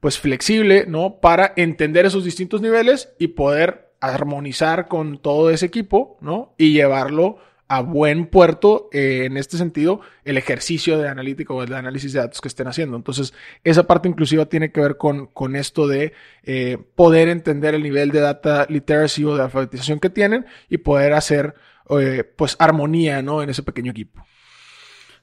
pues 0.00 0.18
flexible, 0.18 0.86
¿no? 0.86 1.20
Para 1.20 1.52
entender 1.56 2.06
esos 2.06 2.24
distintos 2.24 2.62
niveles 2.62 3.14
y 3.18 3.28
poder 3.28 3.87
armonizar 4.00 4.88
con 4.88 5.18
todo 5.18 5.50
ese 5.50 5.66
equipo, 5.66 6.18
¿no? 6.20 6.54
Y 6.56 6.72
llevarlo 6.72 7.38
a 7.68 7.82
buen 7.82 8.26
puerto 8.26 8.88
eh, 8.92 9.24
en 9.26 9.36
este 9.36 9.58
sentido 9.58 10.00
el 10.24 10.38
ejercicio 10.38 10.98
de 10.98 11.08
analítica 11.08 11.52
o 11.52 11.62
el 11.62 11.74
análisis 11.74 12.14
de 12.14 12.20
datos 12.20 12.40
que 12.40 12.48
estén 12.48 12.66
haciendo. 12.66 12.96
Entonces, 12.96 13.34
esa 13.62 13.86
parte 13.86 14.08
inclusiva 14.08 14.46
tiene 14.46 14.72
que 14.72 14.80
ver 14.80 14.96
con, 14.96 15.26
con 15.26 15.54
esto 15.54 15.86
de 15.86 16.14
eh, 16.44 16.78
poder 16.94 17.28
entender 17.28 17.74
el 17.74 17.82
nivel 17.82 18.10
de 18.10 18.20
data 18.20 18.66
literacy 18.68 19.24
o 19.24 19.36
de 19.36 19.42
alfabetización 19.42 20.00
que 20.00 20.10
tienen 20.10 20.46
y 20.70 20.78
poder 20.78 21.12
hacer 21.12 21.54
eh, 21.90 22.24
pues 22.24 22.56
armonía, 22.58 23.22
¿no? 23.22 23.42
En 23.42 23.50
ese 23.50 23.62
pequeño 23.62 23.92
equipo. 23.92 24.24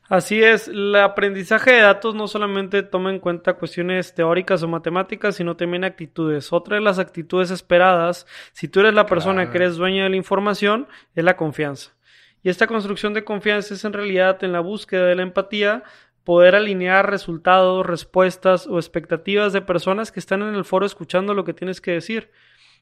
Así 0.07 0.43
es, 0.43 0.67
el 0.67 0.95
aprendizaje 0.95 1.71
de 1.71 1.81
datos 1.81 2.13
no 2.13 2.27
solamente 2.27 2.83
toma 2.83 3.09
en 3.09 3.19
cuenta 3.19 3.55
cuestiones 3.55 4.13
teóricas 4.13 4.61
o 4.61 4.67
matemáticas, 4.67 5.35
sino 5.35 5.55
también 5.55 5.83
actitudes. 5.83 6.53
Otra 6.53 6.75
de 6.75 6.81
las 6.81 6.99
actitudes 6.99 7.49
esperadas, 7.49 8.27
si 8.51 8.67
tú 8.67 8.81
eres 8.81 8.93
la 8.93 9.07
persona 9.07 9.41
Claro. 9.41 9.51
que 9.51 9.57
eres 9.57 9.77
dueña 9.77 10.03
de 10.03 10.11
la 10.11 10.15
información, 10.15 10.87
es 11.15 11.23
la 11.23 11.35
confianza. 11.35 11.95
Y 12.43 12.49
esta 12.49 12.67
construcción 12.67 13.15
de 13.15 13.23
confianza 13.23 13.73
es 13.73 13.83
en 13.83 13.93
realidad 13.93 14.43
en 14.43 14.51
la 14.51 14.59
búsqueda 14.59 15.07
de 15.07 15.15
la 15.15 15.23
empatía, 15.23 15.83
poder 16.23 16.55
alinear 16.55 17.09
resultados, 17.09 17.83
respuestas 17.83 18.67
o 18.67 18.77
expectativas 18.77 19.53
de 19.53 19.61
personas 19.61 20.11
que 20.11 20.19
están 20.19 20.43
en 20.43 20.53
el 20.53 20.65
foro 20.65 20.85
escuchando 20.85 21.33
lo 21.33 21.45
que 21.45 21.53
tienes 21.53 21.81
que 21.81 21.91
decir. 21.91 22.29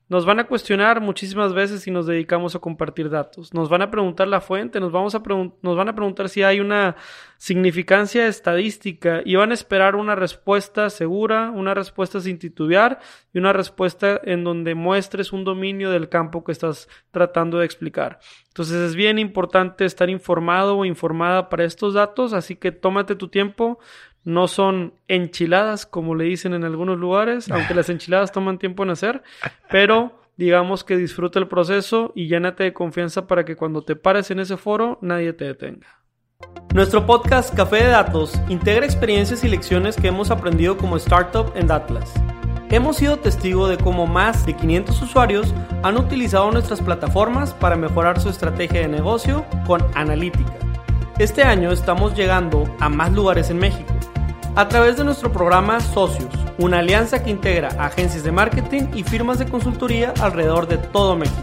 Nos 0.09 0.25
van 0.25 0.39
a 0.39 0.43
cuestionar 0.43 0.99
muchísimas 0.99 1.53
veces 1.53 1.81
si 1.81 1.89
nos 1.89 2.05
dedicamos 2.05 2.55
a 2.55 2.59
compartir 2.59 3.09
datos. 3.09 3.53
Nos 3.53 3.69
van 3.69 3.81
a 3.81 3.89
preguntar 3.89 4.27
la 4.27 4.41
fuente, 4.41 4.79
nos, 4.79 4.91
vamos 4.91 5.15
a 5.15 5.23
nos 5.61 5.77
van 5.77 5.87
a 5.87 5.95
preguntar 5.95 6.27
si 6.27 6.43
hay 6.43 6.59
una 6.59 6.97
significancia 7.37 8.27
estadística 8.27 9.21
y 9.25 9.35
van 9.35 9.51
a 9.51 9.53
esperar 9.53 9.95
una 9.95 10.15
respuesta 10.15 10.89
segura, 10.89 11.51
una 11.51 11.73
respuesta 11.73 12.19
sin 12.19 12.37
titubear 12.37 12.99
y 13.33 13.39
una 13.39 13.53
respuesta 13.53 14.19
en 14.23 14.43
donde 14.43 14.75
muestres 14.75 15.31
un 15.31 15.45
dominio 15.45 15.89
del 15.89 16.09
campo 16.09 16.43
que 16.43 16.51
estás 16.51 16.89
tratando 17.11 17.59
de 17.59 17.65
explicar. 17.65 18.19
Entonces 18.49 18.75
es 18.75 18.95
bien 18.95 19.19
importante 19.19 19.85
estar 19.85 20.09
informado 20.09 20.77
o 20.77 20.85
informada 20.85 21.49
para 21.49 21.63
estos 21.63 21.93
datos, 21.93 22.33
así 22.33 22.55
que 22.55 22.71
tómate 22.71 23.15
tu 23.15 23.29
tiempo. 23.29 23.79
No 24.23 24.47
son 24.47 24.93
enchiladas, 25.07 25.85
como 25.85 26.15
le 26.15 26.25
dicen 26.25 26.53
en 26.53 26.63
algunos 26.63 26.97
lugares, 26.97 27.51
aunque 27.51 27.73
las 27.75 27.89
enchiladas 27.89 28.31
toman 28.31 28.57
tiempo 28.57 28.83
en 28.83 28.91
hacer, 28.91 29.23
pero 29.69 30.19
digamos 30.37 30.83
que 30.83 30.97
disfruta 30.97 31.39
el 31.39 31.47
proceso 31.47 32.11
y 32.15 32.27
llénate 32.27 32.63
de 32.63 32.73
confianza 32.73 33.27
para 33.27 33.45
que 33.45 33.55
cuando 33.55 33.81
te 33.81 33.95
pares 33.95 34.31
en 34.31 34.39
ese 34.39 34.57
foro 34.57 34.97
nadie 35.01 35.33
te 35.33 35.45
detenga. 35.45 35.87
Nuestro 36.73 37.05
podcast 37.05 37.53
Café 37.53 37.83
de 37.83 37.89
Datos 37.89 38.33
integra 38.49 38.85
experiencias 38.85 39.43
y 39.43 39.49
lecciones 39.49 39.95
que 39.95 40.07
hemos 40.07 40.31
aprendido 40.31 40.77
como 40.77 40.97
startup 40.97 41.51
en 41.55 41.67
Datlas. 41.67 42.13
Hemos 42.69 42.97
sido 42.97 43.17
testigo 43.17 43.67
de 43.67 43.77
cómo 43.77 44.07
más 44.07 44.45
de 44.47 44.55
500 44.55 44.99
usuarios 45.01 45.53
han 45.83 45.97
utilizado 45.97 46.49
nuestras 46.49 46.81
plataformas 46.81 47.53
para 47.53 47.75
mejorar 47.75 48.19
su 48.19 48.29
estrategia 48.29 48.81
de 48.81 48.87
negocio 48.87 49.45
con 49.67 49.83
analítica. 49.93 50.57
Este 51.19 51.43
año 51.43 51.71
estamos 51.71 52.15
llegando 52.15 52.65
a 52.79 52.89
más 52.89 53.13
lugares 53.13 53.51
en 53.51 53.59
México 53.59 53.93
a 54.55 54.67
través 54.67 54.97
de 54.97 55.03
nuestro 55.03 55.31
programa 55.31 55.79
Socios, 55.79 56.31
una 56.57 56.79
alianza 56.79 57.23
que 57.23 57.29
integra 57.31 57.69
agencias 57.83 58.23
de 58.23 58.31
marketing 58.31 58.83
y 58.93 59.03
firmas 59.03 59.39
de 59.39 59.47
consultoría 59.47 60.13
alrededor 60.21 60.67
de 60.67 60.77
todo 60.77 61.15
México. 61.15 61.41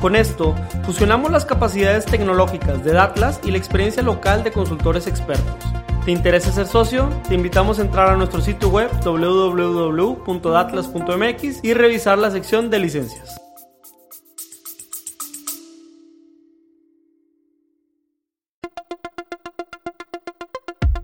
Con 0.00 0.16
esto, 0.16 0.54
fusionamos 0.84 1.30
las 1.32 1.44
capacidades 1.44 2.06
tecnológicas 2.06 2.82
de 2.84 2.92
Datlas 2.92 3.40
y 3.44 3.50
la 3.50 3.58
experiencia 3.58 4.02
local 4.02 4.42
de 4.44 4.52
consultores 4.52 5.06
expertos. 5.06 5.54
¿Te 6.04 6.12
interesa 6.12 6.52
ser 6.52 6.66
socio? 6.66 7.10
Te 7.28 7.34
invitamos 7.34 7.78
a 7.78 7.82
entrar 7.82 8.08
a 8.08 8.16
nuestro 8.16 8.40
sitio 8.40 8.70
web 8.70 8.90
www.datlas.mx 9.04 11.64
y 11.64 11.74
revisar 11.74 12.16
la 12.18 12.30
sección 12.30 12.70
de 12.70 12.78
licencias. 12.78 13.47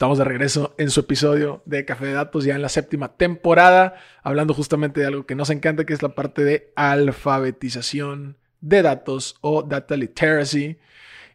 Estamos 0.00 0.16
de 0.16 0.24
regreso 0.24 0.74
en 0.78 0.88
su 0.88 1.00
episodio 1.00 1.62
de 1.66 1.84
Café 1.84 2.06
de 2.06 2.14
Datos, 2.14 2.46
ya 2.46 2.54
en 2.54 2.62
la 2.62 2.70
séptima 2.70 3.18
temporada, 3.18 3.96
hablando 4.22 4.54
justamente 4.54 5.00
de 5.00 5.06
algo 5.06 5.26
que 5.26 5.34
nos 5.34 5.50
encanta, 5.50 5.84
que 5.84 5.92
es 5.92 6.00
la 6.00 6.14
parte 6.14 6.42
de 6.42 6.72
alfabetización 6.74 8.38
de 8.62 8.80
datos 8.80 9.36
o 9.42 9.62
data 9.62 9.98
literacy. 9.98 10.78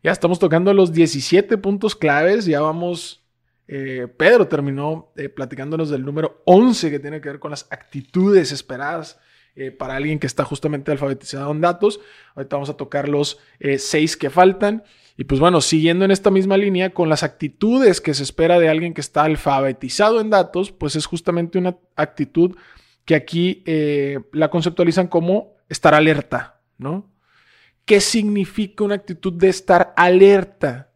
Ya 0.01 0.11
estamos 0.11 0.39
tocando 0.39 0.73
los 0.73 0.91
17 0.93 1.59
puntos 1.59 1.95
claves, 1.95 2.47
ya 2.47 2.59
vamos, 2.59 3.23
eh, 3.67 4.07
Pedro 4.17 4.47
terminó 4.47 5.11
eh, 5.15 5.29
platicándonos 5.29 5.91
del 5.91 6.03
número 6.03 6.41
11 6.45 6.89
que 6.89 6.97
tiene 6.97 7.21
que 7.21 7.29
ver 7.29 7.39
con 7.39 7.51
las 7.51 7.67
actitudes 7.69 8.51
esperadas 8.51 9.19
eh, 9.55 9.71
para 9.71 9.95
alguien 9.95 10.19
que 10.19 10.27
está 10.27 10.43
justamente 10.43 10.91
alfabetizado 10.91 11.51
en 11.51 11.61
datos. 11.61 11.99
Ahorita 12.35 12.55
vamos 12.55 12.69
a 12.69 12.77
tocar 12.77 13.09
los 13.09 13.39
6 13.59 14.17
que 14.17 14.29
faltan. 14.29 14.83
Y 15.17 15.23
pues 15.23 15.39
bueno, 15.39 15.61
siguiendo 15.61 16.03
en 16.03 16.11
esta 16.11 16.29
misma 16.29 16.57
línea, 16.57 16.89
con 16.93 17.07
las 17.07 17.23
actitudes 17.23 18.01
que 18.01 18.13
se 18.13 18.23
espera 18.23 18.59
de 18.59 18.67
alguien 18.67 18.93
que 18.93 19.01
está 19.01 19.23
alfabetizado 19.23 20.19
en 20.19 20.29
datos, 20.29 20.71
pues 20.71 20.95
es 20.95 21.05
justamente 21.05 21.57
una 21.57 21.77
actitud 21.95 22.55
que 23.05 23.15
aquí 23.15 23.63
eh, 23.65 24.19
la 24.33 24.49
conceptualizan 24.49 25.07
como 25.07 25.53
estar 25.69 25.93
alerta, 25.93 26.59
¿no? 26.77 27.09
¿Qué 27.85 28.01
significa 28.01 28.83
una 28.83 28.95
actitud 28.95 29.31
de 29.31 29.47
estar 29.47 29.93
alerta? 29.95 30.91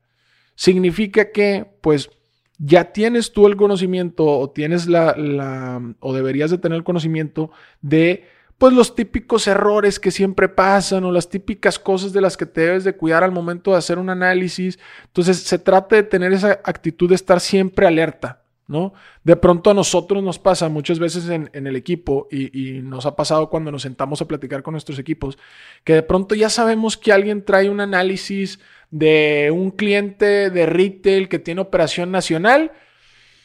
Significa 0.56 1.32
que, 1.32 1.66
pues, 1.82 2.10
ya 2.58 2.92
tienes 2.92 3.32
tú 3.32 3.48
el 3.48 3.56
conocimiento 3.56 4.26
o 4.26 4.50
tienes 4.50 4.88
la 4.88 5.96
o 6.00 6.14
deberías 6.14 6.52
de 6.52 6.58
tener 6.58 6.78
el 6.78 6.84
conocimiento 6.84 7.52
de 7.82 8.28
pues 8.60 8.74
los 8.74 8.94
típicos 8.94 9.48
errores 9.48 10.02
que 10.02 10.12
siempre 10.12 10.50
pasan 10.50 11.06
o 11.06 11.12
las 11.14 11.30
típicas 11.30 11.80
cosas 11.80 12.12
de 12.12 12.20
las 12.20 12.36
que 12.36 12.46
te 12.46 12.62
debes 12.62 12.84
de 12.84 12.94
cuidar 12.94 13.24
al 13.24 13.32
momento 13.32 13.72
de 13.72 13.78
hacer 13.78 13.98
un 13.98 14.10
análisis. 14.10 14.78
Entonces 15.06 15.38
se 15.38 15.58
trata 15.58 15.96
de 15.96 16.04
tener 16.04 16.34
esa 16.34 16.60
actitud 16.66 17.08
de 17.08 17.16
estar 17.16 17.40
siempre 17.40 17.88
alerta, 17.88 18.44
¿no? 18.68 18.94
De 19.24 19.38
pronto 19.38 19.70
a 19.70 19.74
nosotros 19.74 20.22
nos 20.22 20.40
pasa 20.40 20.68
muchas 20.68 21.00
veces 21.00 21.30
en, 21.30 21.50
el 21.54 21.76
equipo 21.78 22.28
y, 22.30 22.78
y, 22.78 22.82
nos 22.82 23.06
ha 23.06 23.16
pasado 23.16 23.50
cuando 23.50 23.72
nos 23.72 23.84
sentamos 23.84 24.22
a 24.22 24.28
platicar 24.28 24.62
con 24.62 24.74
nuestros 24.74 25.00
equipos, 25.00 25.38
que 25.86 25.94
de 25.94 26.04
pronto 26.04 26.36
ya 26.36 26.50
sabemos 26.50 26.98
que 26.98 27.14
alguien 27.14 27.46
trae 27.46 27.70
un 27.70 27.80
análisis 27.80 28.60
de 28.92 29.52
un 29.56 29.72
cliente 29.72 30.50
de 30.50 30.66
retail 30.66 31.30
que 31.30 31.40
tiene 31.40 31.62
operación 31.62 32.12
nacional 32.12 32.74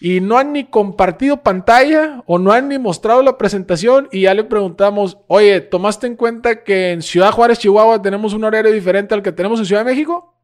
y 0.01 0.21
no 0.21 0.39
han 0.39 0.53
ni 0.53 0.65
compartido 0.65 1.43
pantalla 1.43 2.23
o 2.27 2.39
no 2.39 2.53
han 2.53 2.69
ni 2.69 2.79
mostrado 2.79 3.23
la 3.23 3.39
presentación 3.39 4.09
y 4.13 4.23
ya 4.23 4.35
le 4.35 4.45
preguntamos, 4.45 5.19
oye, 5.29 5.61
¿tomaste 5.61 6.07
en 6.07 6.17
cuenta 6.17 6.63
que 6.63 6.93
en 6.93 7.03
Ciudad 7.03 7.33
Juárez, 7.33 7.59
Chihuahua 7.59 8.03
tenemos 8.03 8.35
un 8.35 8.45
horario 8.45 8.73
diferente 8.73 9.15
al 9.15 9.23
que 9.23 9.33
tenemos 9.33 9.59
en 9.61 9.67
Ciudad 9.67 9.85
de 9.85 9.91
México? 9.91 10.35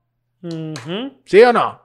¿Sí 1.25 1.43
o 1.43 1.53
no? 1.53 1.83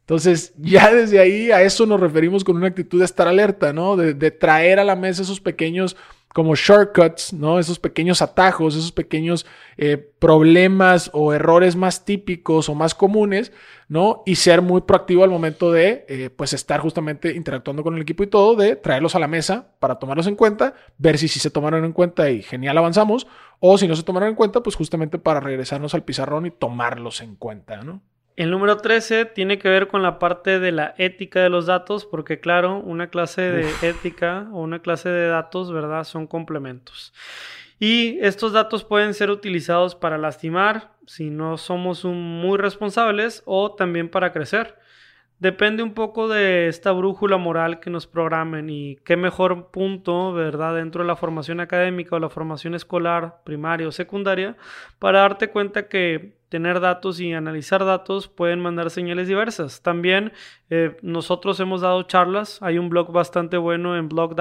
Entonces, 0.00 0.54
ya 0.56 0.92
desde 0.92 1.18
ahí 1.18 1.50
a 1.50 1.62
eso 1.62 1.84
nos 1.84 1.98
referimos 1.98 2.44
con 2.44 2.56
una 2.56 2.68
actitud 2.68 3.00
de 3.00 3.04
estar 3.04 3.26
alerta, 3.26 3.72
¿no? 3.72 3.96
De, 3.96 4.14
de 4.14 4.30
traer 4.30 4.78
a 4.78 4.84
la 4.84 4.94
mesa 4.94 5.22
esos 5.22 5.40
pequeños 5.40 5.96
como 6.36 6.54
shortcuts, 6.54 7.32
¿no? 7.32 7.58
Esos 7.58 7.78
pequeños 7.78 8.20
atajos, 8.20 8.76
esos 8.76 8.92
pequeños 8.92 9.46
eh, 9.78 9.96
problemas 9.96 11.08
o 11.14 11.32
errores 11.32 11.76
más 11.76 12.04
típicos 12.04 12.68
o 12.68 12.74
más 12.74 12.94
comunes, 12.94 13.52
¿no? 13.88 14.22
Y 14.26 14.34
ser 14.36 14.60
muy 14.60 14.82
proactivo 14.82 15.24
al 15.24 15.30
momento 15.30 15.72
de, 15.72 16.04
eh, 16.10 16.28
pues, 16.28 16.52
estar 16.52 16.80
justamente 16.80 17.34
interactuando 17.34 17.82
con 17.82 17.94
el 17.94 18.02
equipo 18.02 18.22
y 18.22 18.26
todo, 18.26 18.54
de 18.54 18.76
traerlos 18.76 19.14
a 19.14 19.18
la 19.18 19.28
mesa 19.28 19.68
para 19.78 19.98
tomarlos 19.98 20.26
en 20.26 20.36
cuenta, 20.36 20.74
ver 20.98 21.16
si 21.16 21.26
sí 21.28 21.40
se 21.40 21.50
tomaron 21.50 21.86
en 21.86 21.94
cuenta 21.94 22.28
y 22.28 22.42
genial 22.42 22.76
avanzamos, 22.76 23.26
o 23.58 23.78
si 23.78 23.88
no 23.88 23.96
se 23.96 24.02
tomaron 24.02 24.28
en 24.28 24.34
cuenta, 24.34 24.62
pues 24.62 24.76
justamente 24.76 25.18
para 25.18 25.40
regresarnos 25.40 25.94
al 25.94 26.04
pizarrón 26.04 26.44
y 26.44 26.50
tomarlos 26.50 27.22
en 27.22 27.36
cuenta, 27.36 27.82
¿no? 27.82 28.02
El 28.36 28.50
número 28.50 28.76
13 28.76 29.24
tiene 29.24 29.58
que 29.58 29.70
ver 29.70 29.88
con 29.88 30.02
la 30.02 30.18
parte 30.18 30.60
de 30.60 30.70
la 30.70 30.94
ética 30.98 31.40
de 31.40 31.48
los 31.48 31.64
datos, 31.64 32.04
porque 32.04 32.38
claro, 32.38 32.76
una 32.80 33.08
clase 33.08 33.40
de 33.50 33.66
ética 33.80 34.46
o 34.52 34.60
una 34.60 34.80
clase 34.80 35.08
de 35.08 35.26
datos, 35.26 35.72
¿verdad? 35.72 36.04
Son 36.04 36.26
complementos. 36.26 37.14
Y 37.78 38.18
estos 38.20 38.52
datos 38.52 38.84
pueden 38.84 39.14
ser 39.14 39.30
utilizados 39.30 39.94
para 39.94 40.18
lastimar 40.18 40.92
si 41.06 41.30
no 41.30 41.56
somos 41.56 42.04
muy 42.04 42.58
responsables 42.58 43.42
o 43.46 43.74
también 43.74 44.10
para 44.10 44.32
crecer. 44.32 44.76
Depende 45.38 45.82
un 45.82 45.92
poco 45.92 46.28
de 46.28 46.68
esta 46.68 46.92
brújula 46.92 47.36
moral 47.36 47.80
que 47.80 47.90
nos 47.90 48.06
programen 48.06 48.70
y 48.70 48.96
qué 49.04 49.16
mejor 49.16 49.70
punto, 49.70 50.32
¿verdad?, 50.32 50.74
dentro 50.74 51.02
de 51.02 51.08
la 51.08 51.16
formación 51.16 51.60
académica 51.60 52.16
o 52.16 52.18
la 52.18 52.30
formación 52.30 52.74
escolar, 52.74 53.42
primaria 53.44 53.88
o 53.88 53.92
secundaria, 53.92 54.56
para 54.98 55.20
darte 55.20 55.48
cuenta 55.48 55.88
que 55.88 56.35
tener 56.48 56.80
datos 56.80 57.18
y 57.20 57.32
analizar 57.32 57.84
datos 57.84 58.28
pueden 58.28 58.60
mandar 58.60 58.90
señales 58.90 59.26
diversas. 59.26 59.82
También 59.82 60.32
eh, 60.70 60.96
nosotros 61.02 61.58
hemos 61.60 61.80
dado 61.80 62.04
charlas, 62.04 62.58
hay 62.62 62.78
un 62.78 62.88
blog 62.88 63.12
bastante 63.12 63.56
bueno 63.56 63.96
en 63.96 64.08
Blog 64.08 64.36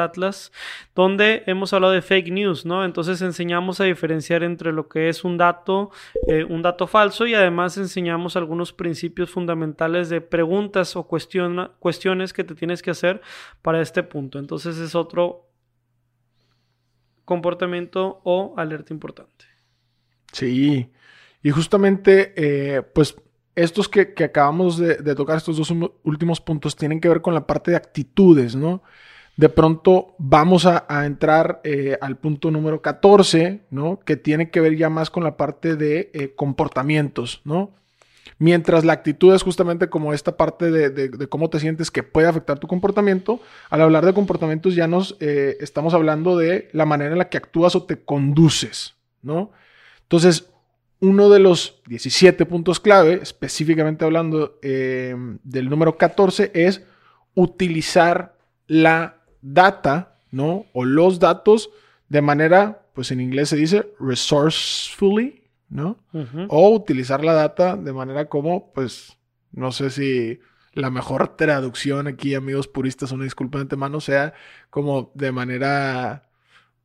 donde 0.96 1.44
hemos 1.48 1.74
hablado 1.74 1.94
de 1.94 2.02
fake 2.02 2.32
news, 2.32 2.65
¿no? 2.65 2.86
Entonces 2.86 3.22
enseñamos 3.22 3.80
a 3.80 3.86
diferenciar 3.86 4.44
entre 4.44 4.72
lo 4.72 4.88
que 4.88 5.10
es 5.10 5.24
un 5.24 5.38
dato, 5.38 5.91
eh, 6.28 6.44
un 6.44 6.62
dato 6.62 6.88
falso 6.88 7.26
y 7.26 7.34
además 7.34 7.78
enseñamos 7.78 8.36
algunos 8.36 8.72
principios 8.72 9.32
fundamentales 9.32 10.10
de 10.10 10.22
preguntas 10.22 10.96
o 10.96 11.08
cuestiones 11.08 12.34
que 12.34 12.44
te 12.44 12.56
tienes 12.56 12.82
que 12.82 12.91
hacer 12.91 13.22
para 13.62 13.82
este 13.82 14.04
punto. 14.04 14.38
Entonces 14.38 14.78
es 14.78 14.94
otro 14.94 15.50
comportamiento 17.26 18.22
o 18.24 18.54
alerta 18.58 18.94
importante. 18.94 19.46
Sí, 20.32 20.91
y 21.45 21.51
justamente, 21.51 22.34
eh, 22.38 22.81
pues 22.81 23.17
estos 23.53 23.88
que, 23.88 24.15
acabamos 24.23 24.79
de, 24.79 25.13
tocar, 25.13 25.38
estos 25.38 25.58
dos 25.58 25.71
últimos 26.01 26.41
puntos, 26.41 26.75
tienen 26.75 26.99
que 26.99 27.08
ver 27.08 27.21
con 27.21 27.36
la 27.36 27.45
parte 27.45 27.69
de 27.69 27.77
actitudes, 27.77 28.55
¿no? 28.55 28.81
De 29.38 29.47
pronto 29.49 30.15
vamos 30.17 30.65
a, 30.65 30.88
entrar 31.05 31.62
eh, 31.63 31.99
al 32.01 32.17
punto 32.17 32.49
número 32.49 32.81
14, 32.81 33.62
¿no? 33.69 33.99
Que 33.99 34.15
tiene 34.15 34.49
que 34.49 34.60
ver 34.60 34.75
ya 34.75 34.89
más 34.89 35.12
con 35.12 35.23
la 35.23 35.38
parte 35.38 35.75
de 35.75 36.10
eh, 36.15 36.34
comportamientos, 36.36 37.41
¿no? 37.45 37.75
Mientras 38.39 38.84
la 38.84 38.93
actitud 38.93 39.31
es 39.36 39.43
justamente 39.43 39.88
como 39.88 40.13
esta 40.13 40.38
parte 40.38 40.71
de, 40.71 41.29
cómo 41.29 41.51
te 41.51 41.60
sientes 41.60 41.91
que 41.91 42.01
puede 42.01 42.27
afectar 42.27 42.58
tu 42.58 42.65
comportamiento, 42.65 43.39
al 43.69 43.84
hablar 43.84 44.03
de 44.03 44.15
comportamientos 44.15 44.73
ya 44.73 44.88
nos 44.88 45.15
estamos 45.19 45.93
hablando 45.93 46.38
de 46.38 46.69
la 46.71 46.88
manera 46.88 47.12
en 47.12 47.19
la 47.19 47.29
que 47.29 47.38
actúas 47.38 47.75
o 47.75 47.84
te 47.84 48.03
conduces, 48.03 48.95
¿no? 49.21 49.51
Entonces, 50.01 50.49
uno 51.06 51.30
de 51.30 51.39
los 51.39 51.82
17 51.88 52.46
puntos 52.46 52.80
clave, 52.80 53.20
específicamente 53.22 54.06
hablando 54.06 54.58
eh, 54.62 55.15
del 55.44 55.70
número 55.70 55.98
14, 55.98 56.52
es 56.54 56.84
utilizar 57.36 58.38
la 58.68 59.18
data, 59.41 60.18
¿no? 60.32 60.65
O 60.74 60.84
los 60.84 61.20
datos 61.20 61.70
de 62.10 62.22
manera, 62.22 62.88
pues 62.94 63.12
en 63.12 63.22
inglés 63.22 63.50
se 63.50 63.56
dice 63.56 63.94
resourcefully, 64.00 65.44
¿no? 65.70 66.00
O 66.48 66.70
utilizar 66.72 67.24
la 67.24 67.34
data 67.34 67.76
de 67.76 67.94
manera 67.94 68.26
como, 68.26 68.72
pues, 68.74 69.18
no 69.52 69.72
sé 69.72 69.89
si 69.91 70.39
la 70.74 70.89
mejor 70.89 71.36
traducción 71.36 72.08
aquí, 72.08 72.34
amigos 72.34 72.68
puristas, 72.68 73.12
una 73.12 73.26
disculpa 73.26 73.60
de 73.60 73.63
antemano, 73.63 74.02
sea 74.02 74.34
como 74.70 75.12
de 75.13 75.32
manera, 75.32 76.30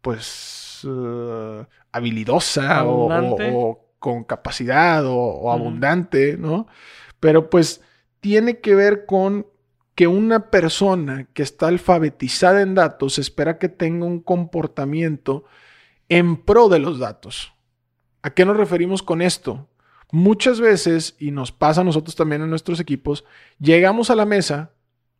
pues, 0.02 0.84
uh, 0.84 1.64
habilidosa 1.92 2.84
o, 2.84 3.89
con 4.00 4.24
capacidad 4.24 5.04
o, 5.06 5.52
abundante, 5.52 6.36
¿no? 6.36 6.66
Pero 7.20 7.50
pues 7.50 7.82
tiene 8.20 8.58
que 8.58 8.74
ver 8.74 9.06
con 9.06 9.46
que 9.94 10.06
una 10.06 10.50
persona 10.50 11.28
que 11.34 11.42
está 11.42 11.68
alfabetizada 11.68 12.62
en 12.62 12.74
datos 12.74 13.18
espera 13.18 13.58
que 13.58 13.68
tenga 13.68 14.06
un 14.06 14.20
comportamiento 14.20 15.44
en 16.08 16.38
pro 16.38 16.68
de 16.68 16.78
los 16.78 16.98
datos. 16.98 17.52
¿A 18.22 18.30
qué 18.30 18.44
nos 18.44 18.56
referimos 18.56 19.02
con 19.02 19.20
esto? 19.20 19.68
Muchas 20.10 20.60
veces, 20.60 21.14
y 21.18 21.30
nos 21.30 21.52
pasa 21.52 21.82
a 21.82 21.84
nosotros 21.84 22.16
también 22.16 22.42
en 22.42 22.50
nuestros 22.50 22.80
equipos, 22.80 23.24
llegamos 23.58 24.10
a 24.10 24.16
la 24.16 24.24
mesa, 24.24 24.72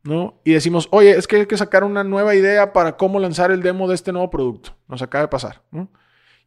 ¿no? 0.03 0.41
Y 0.45 0.53
decimos, 0.53 0.89
oye, 0.91 1.11
es 1.11 1.29
que 1.29 1.37
hay 1.37 1.47
que 1.47 1.57
sacar 1.59 1.85
una 1.85 2.03
nueva 2.03 2.35
idea 2.35 2.73
para 2.73 2.97
cómo 2.97 3.21
lanzar 3.21 3.51
el 3.51 3.63
demo 3.63 3.87
de 3.87 3.95
este 3.95 4.13
nuevo 4.13 4.31
producto. 4.31 4.75
Nos 4.89 5.03
acaba 5.03 5.23
de 5.23 5.29
pasar, 5.29 5.63
¿no? 5.71 5.91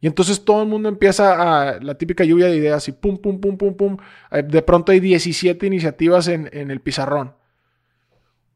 Y 0.04 0.06
entonces 0.06 0.44
todo 0.44 0.60
el 0.60 0.68
mundo 0.68 0.90
empieza 0.90 1.32
a 1.70 1.80
la 1.80 1.94
típica 1.94 2.24
lluvia 2.24 2.48
de 2.48 2.56
ideas 2.56 2.86
y 2.88 2.92
pum, 2.92 3.16
pum, 3.16 3.40
pum, 3.40 3.56
pum, 3.56 3.74
pum. 3.74 3.96
Eh, 4.30 4.42
de 4.42 4.60
pronto 4.60 4.92
hay 4.92 5.00
17 5.00 5.66
iniciativas 5.66 6.28
en, 6.28 6.50
el 6.52 6.78
pizarrón. 6.82 7.34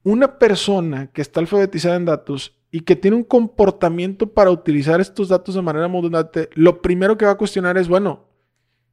Una 0.03 0.39
persona 0.39 1.07
que 1.11 1.23
está 1.23 1.41
alfabetizada 1.41 1.97
en 1.97 2.05
datos 2.05 2.61
y 2.71 2.81
que 2.81 2.97
tiene 2.97 3.17
un 3.17 3.25
comportamiento 3.25 4.35
para 4.35 4.51
utilizar 4.51 5.01
estos 5.01 5.31
datos 5.31 5.55
de 5.55 5.63
manera 5.63 5.87
abundante, 5.87 6.51
lo 6.53 6.83
primero 6.83 7.17
que 7.17 7.25
va 7.25 7.31
a 7.31 7.39
cuestionar 7.39 7.79
es, 7.79 7.89
bueno, 7.89 8.29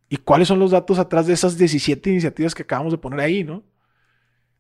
¿y 0.08 0.16
cuáles 0.16 0.48
son 0.48 0.60
los 0.60 0.72
datos 0.72 0.98
atrás 0.98 1.28
de 1.28 1.34
esas 1.34 1.58
17 1.58 2.10
iniciativas 2.10 2.56
que 2.56 2.64
acabamos 2.64 2.94
de 2.94 3.00
poner 3.00 3.20
ahí, 3.20 3.44
no? 3.44 3.66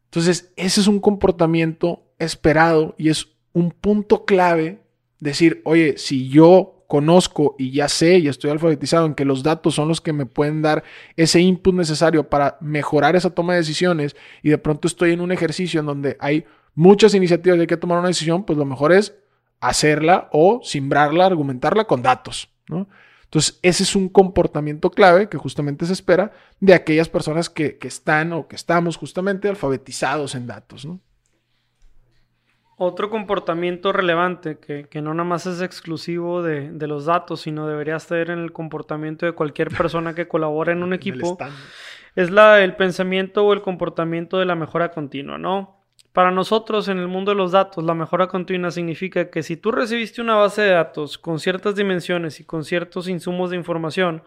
Entonces, 0.04 0.52
ese 0.58 0.82
es 0.82 0.88
un 0.88 1.00
comportamiento 1.00 2.12
esperado 2.20 2.94
y 2.98 3.08
es 3.08 3.38
un 3.54 3.72
punto 3.72 4.26
clave 4.26 4.82
decir, 5.22 5.62
oye, 5.64 5.98
si 5.98 6.28
yo 6.28 6.75
conozco 6.96 7.58
y 7.60 7.72
ya 7.72 7.90
sé 7.90 8.20
y 8.20 8.30
estoy 8.30 8.52
alfabetizado 8.52 9.06
en 9.06 9.16
que 9.16 9.26
los 9.26 9.44
datos 9.44 9.76
son 9.76 9.90
los 9.90 10.00
que 10.00 10.14
me 10.14 10.26
pueden 10.26 10.62
dar 10.62 10.82
ese 11.18 11.42
input 11.42 11.76
necesario 11.76 12.30
para 12.30 12.58
mejorar 12.62 13.18
esa 13.18 13.32
toma 13.32 13.52
de 13.52 13.60
decisiones 13.60 14.16
y 14.42 14.50
de 14.50 14.58
pronto 14.58 14.88
estoy 14.88 15.12
en 15.12 15.20
un 15.20 15.34
ejercicio 15.34 15.82
en 15.82 15.88
donde 15.88 16.16
hay 16.22 16.46
muchas 16.74 17.14
iniciativas 17.14 17.58
y 17.58 17.62
hay 17.62 17.68
que 17.68 17.76
tomar 17.76 18.00
una 18.00 18.08
decisión, 18.08 18.46
pues 18.46 18.58
lo 18.58 18.64
mejor 18.64 18.94
es 18.94 19.14
hacerla 19.60 20.30
o 20.32 20.62
simbrarla, 20.64 21.26
argumentarla 21.26 21.84
con 21.84 22.02
datos. 22.02 22.50
Entonces, 23.26 23.60
ese 23.62 23.84
es 23.84 23.94
un 23.94 24.08
comportamiento 24.08 24.90
clave 24.90 25.28
que 25.28 25.38
justamente 25.38 25.86
se 25.86 25.92
espera 25.92 26.32
de 26.62 26.76
aquellas 26.76 27.10
personas 27.10 27.50
que, 27.50 27.78
están 27.82 28.32
o 28.32 28.48
que 28.48 28.56
estamos 28.56 28.96
justamente 28.96 29.50
alfabetizados 29.50 30.34
en 30.34 30.48
datos, 30.48 30.86
¿no? 30.86 31.02
Otro 32.78 33.10
comportamiento 33.10 33.94
relevante 33.94 34.58
que, 34.58 35.02
no 35.02 35.14
nada 35.14 35.28
más 35.28 35.46
es 35.46 35.62
exclusivo 35.62 36.44
de, 36.44 36.72
de, 36.72 36.88
los 36.88 37.06
datos, 37.06 37.42
sino 37.42 37.68
debería 37.68 37.96
estar 37.96 38.30
en 38.30 38.40
el 38.40 38.52
comportamiento 38.52 39.26
de 39.26 39.32
cualquier 39.32 39.70
persona 39.70 40.14
que 40.14 40.28
colabore 40.28 40.74
en 40.74 40.84
un 40.84 40.94
equipo, 40.94 41.38
es 42.16 42.32
la, 42.32 42.62
el 42.64 42.76
pensamiento 42.76 43.46
o 43.46 43.54
el 43.54 43.62
comportamiento 43.62 44.40
de 44.40 44.46
la 44.46 44.56
mejora 44.56 44.92
continua, 44.92 45.38
¿no? 45.38 45.86
Para 46.12 46.32
nosotros 46.32 46.88
en 46.88 46.98
el 46.98 47.08
mundo 47.08 47.32
de 47.32 47.38
los 47.38 47.52
datos, 47.52 47.84
la 47.84 47.94
mejora 47.94 48.28
continua 48.28 48.72
significa 48.72 49.30
que 49.30 49.44
si 49.44 49.58
tú 49.58 49.72
recibiste 49.72 50.22
una 50.22 50.36
base 50.36 50.62
de 50.62 50.72
datos 50.72 51.18
con 51.18 51.40
ciertas 51.40 51.76
dimensiones 51.76 52.40
y 52.40 52.46
con 52.46 52.64
ciertos 52.64 53.08
insumos 53.08 53.50
de 53.50 53.58
información, 53.58 54.24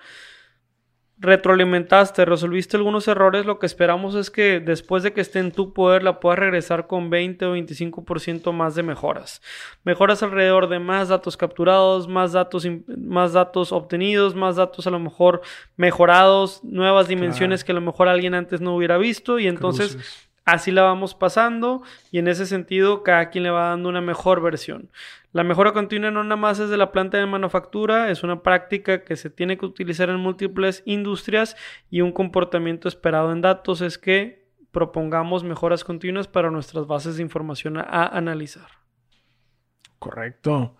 retroalimentaste, 1.20 2.24
resolviste 2.24 2.76
algunos 2.76 3.08
errores, 3.08 3.44
lo 3.44 3.58
que 3.58 3.66
esperamos 3.66 4.14
es 4.14 4.30
que 4.30 4.60
después 4.60 5.02
de 5.02 5.12
que 5.12 5.20
esté 5.20 5.40
en 5.40 5.50
tu 5.50 5.72
poder 5.72 6.02
la 6.02 6.20
puedas 6.20 6.38
regresar 6.38 6.86
con 6.86 7.10
20 7.10 7.46
o 7.46 7.56
25% 7.56 8.52
más 8.52 8.74
de 8.76 8.84
mejoras. 8.84 9.42
Mejoras 9.82 10.22
alrededor 10.22 10.68
de 10.68 10.78
más 10.78 11.08
datos 11.08 11.36
capturados, 11.36 12.06
más 12.06 12.32
datos, 12.32 12.66
más 12.86 13.32
datos 13.32 13.72
obtenidos, 13.72 14.34
más 14.36 14.56
datos 14.56 14.86
a 14.86 14.90
lo 14.90 15.00
mejor 15.00 15.42
mejorados, 15.76 16.62
nuevas 16.62 17.08
dimensiones 17.08 17.64
que 17.64 17.72
a 17.72 17.74
lo 17.74 17.80
mejor 17.80 18.08
alguien 18.08 18.34
antes 18.34 18.60
no 18.60 18.76
hubiera 18.76 18.96
visto 18.96 19.38
y 19.38 19.48
entonces 19.48 20.27
así 20.48 20.70
la 20.70 20.82
vamos 20.82 21.14
pasando 21.14 21.82
y 22.10 22.18
en 22.18 22.26
ese 22.26 22.46
sentido 22.46 23.02
cada 23.02 23.28
quien 23.28 23.44
le 23.44 23.50
va 23.50 23.68
dando 23.68 23.88
una 23.90 24.00
mejor 24.00 24.40
versión. 24.40 24.90
La 25.32 25.44
mejora 25.44 25.72
continua 25.72 26.10
no 26.10 26.24
nada 26.24 26.36
más 26.36 26.58
es 26.58 26.70
de 26.70 26.78
la 26.78 26.90
planta 26.90 27.18
de 27.18 27.26
manufactura, 27.26 28.10
es 28.10 28.22
una 28.22 28.42
práctica 28.42 29.04
que 29.04 29.16
se 29.16 29.28
tiene 29.28 29.58
que 29.58 29.66
utilizar 29.66 30.08
en 30.08 30.16
múltiples 30.16 30.82
industrias 30.86 31.54
y 31.90 32.00
un 32.00 32.12
comportamiento 32.12 32.88
esperado 32.88 33.30
en 33.30 33.42
datos 33.42 33.82
es 33.82 33.98
que 33.98 34.48
propongamos 34.70 35.44
mejoras 35.44 35.84
continuas 35.84 36.28
para 36.28 36.50
nuestras 36.50 36.86
bases 36.86 37.16
de 37.16 37.22
información 37.22 37.76
a, 37.76 38.06
analizar. 38.06 38.70
Correcto. 39.98 40.76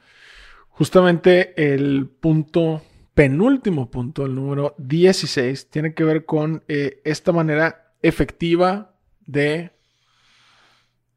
Justamente 0.69 1.53
el 1.75 2.09
punto 2.09 2.83
penúltimo 3.13 3.91
punto, 3.91 4.25
el 4.25 4.35
número 4.35 4.75
16, 4.79 5.69
tiene 5.69 5.93
que 5.93 6.05
ver 6.05 6.25
con 6.25 6.63
eh, 6.69 7.03
esta 7.05 7.33
manera 7.33 7.93
efectiva 8.01 8.98
de 9.29 9.71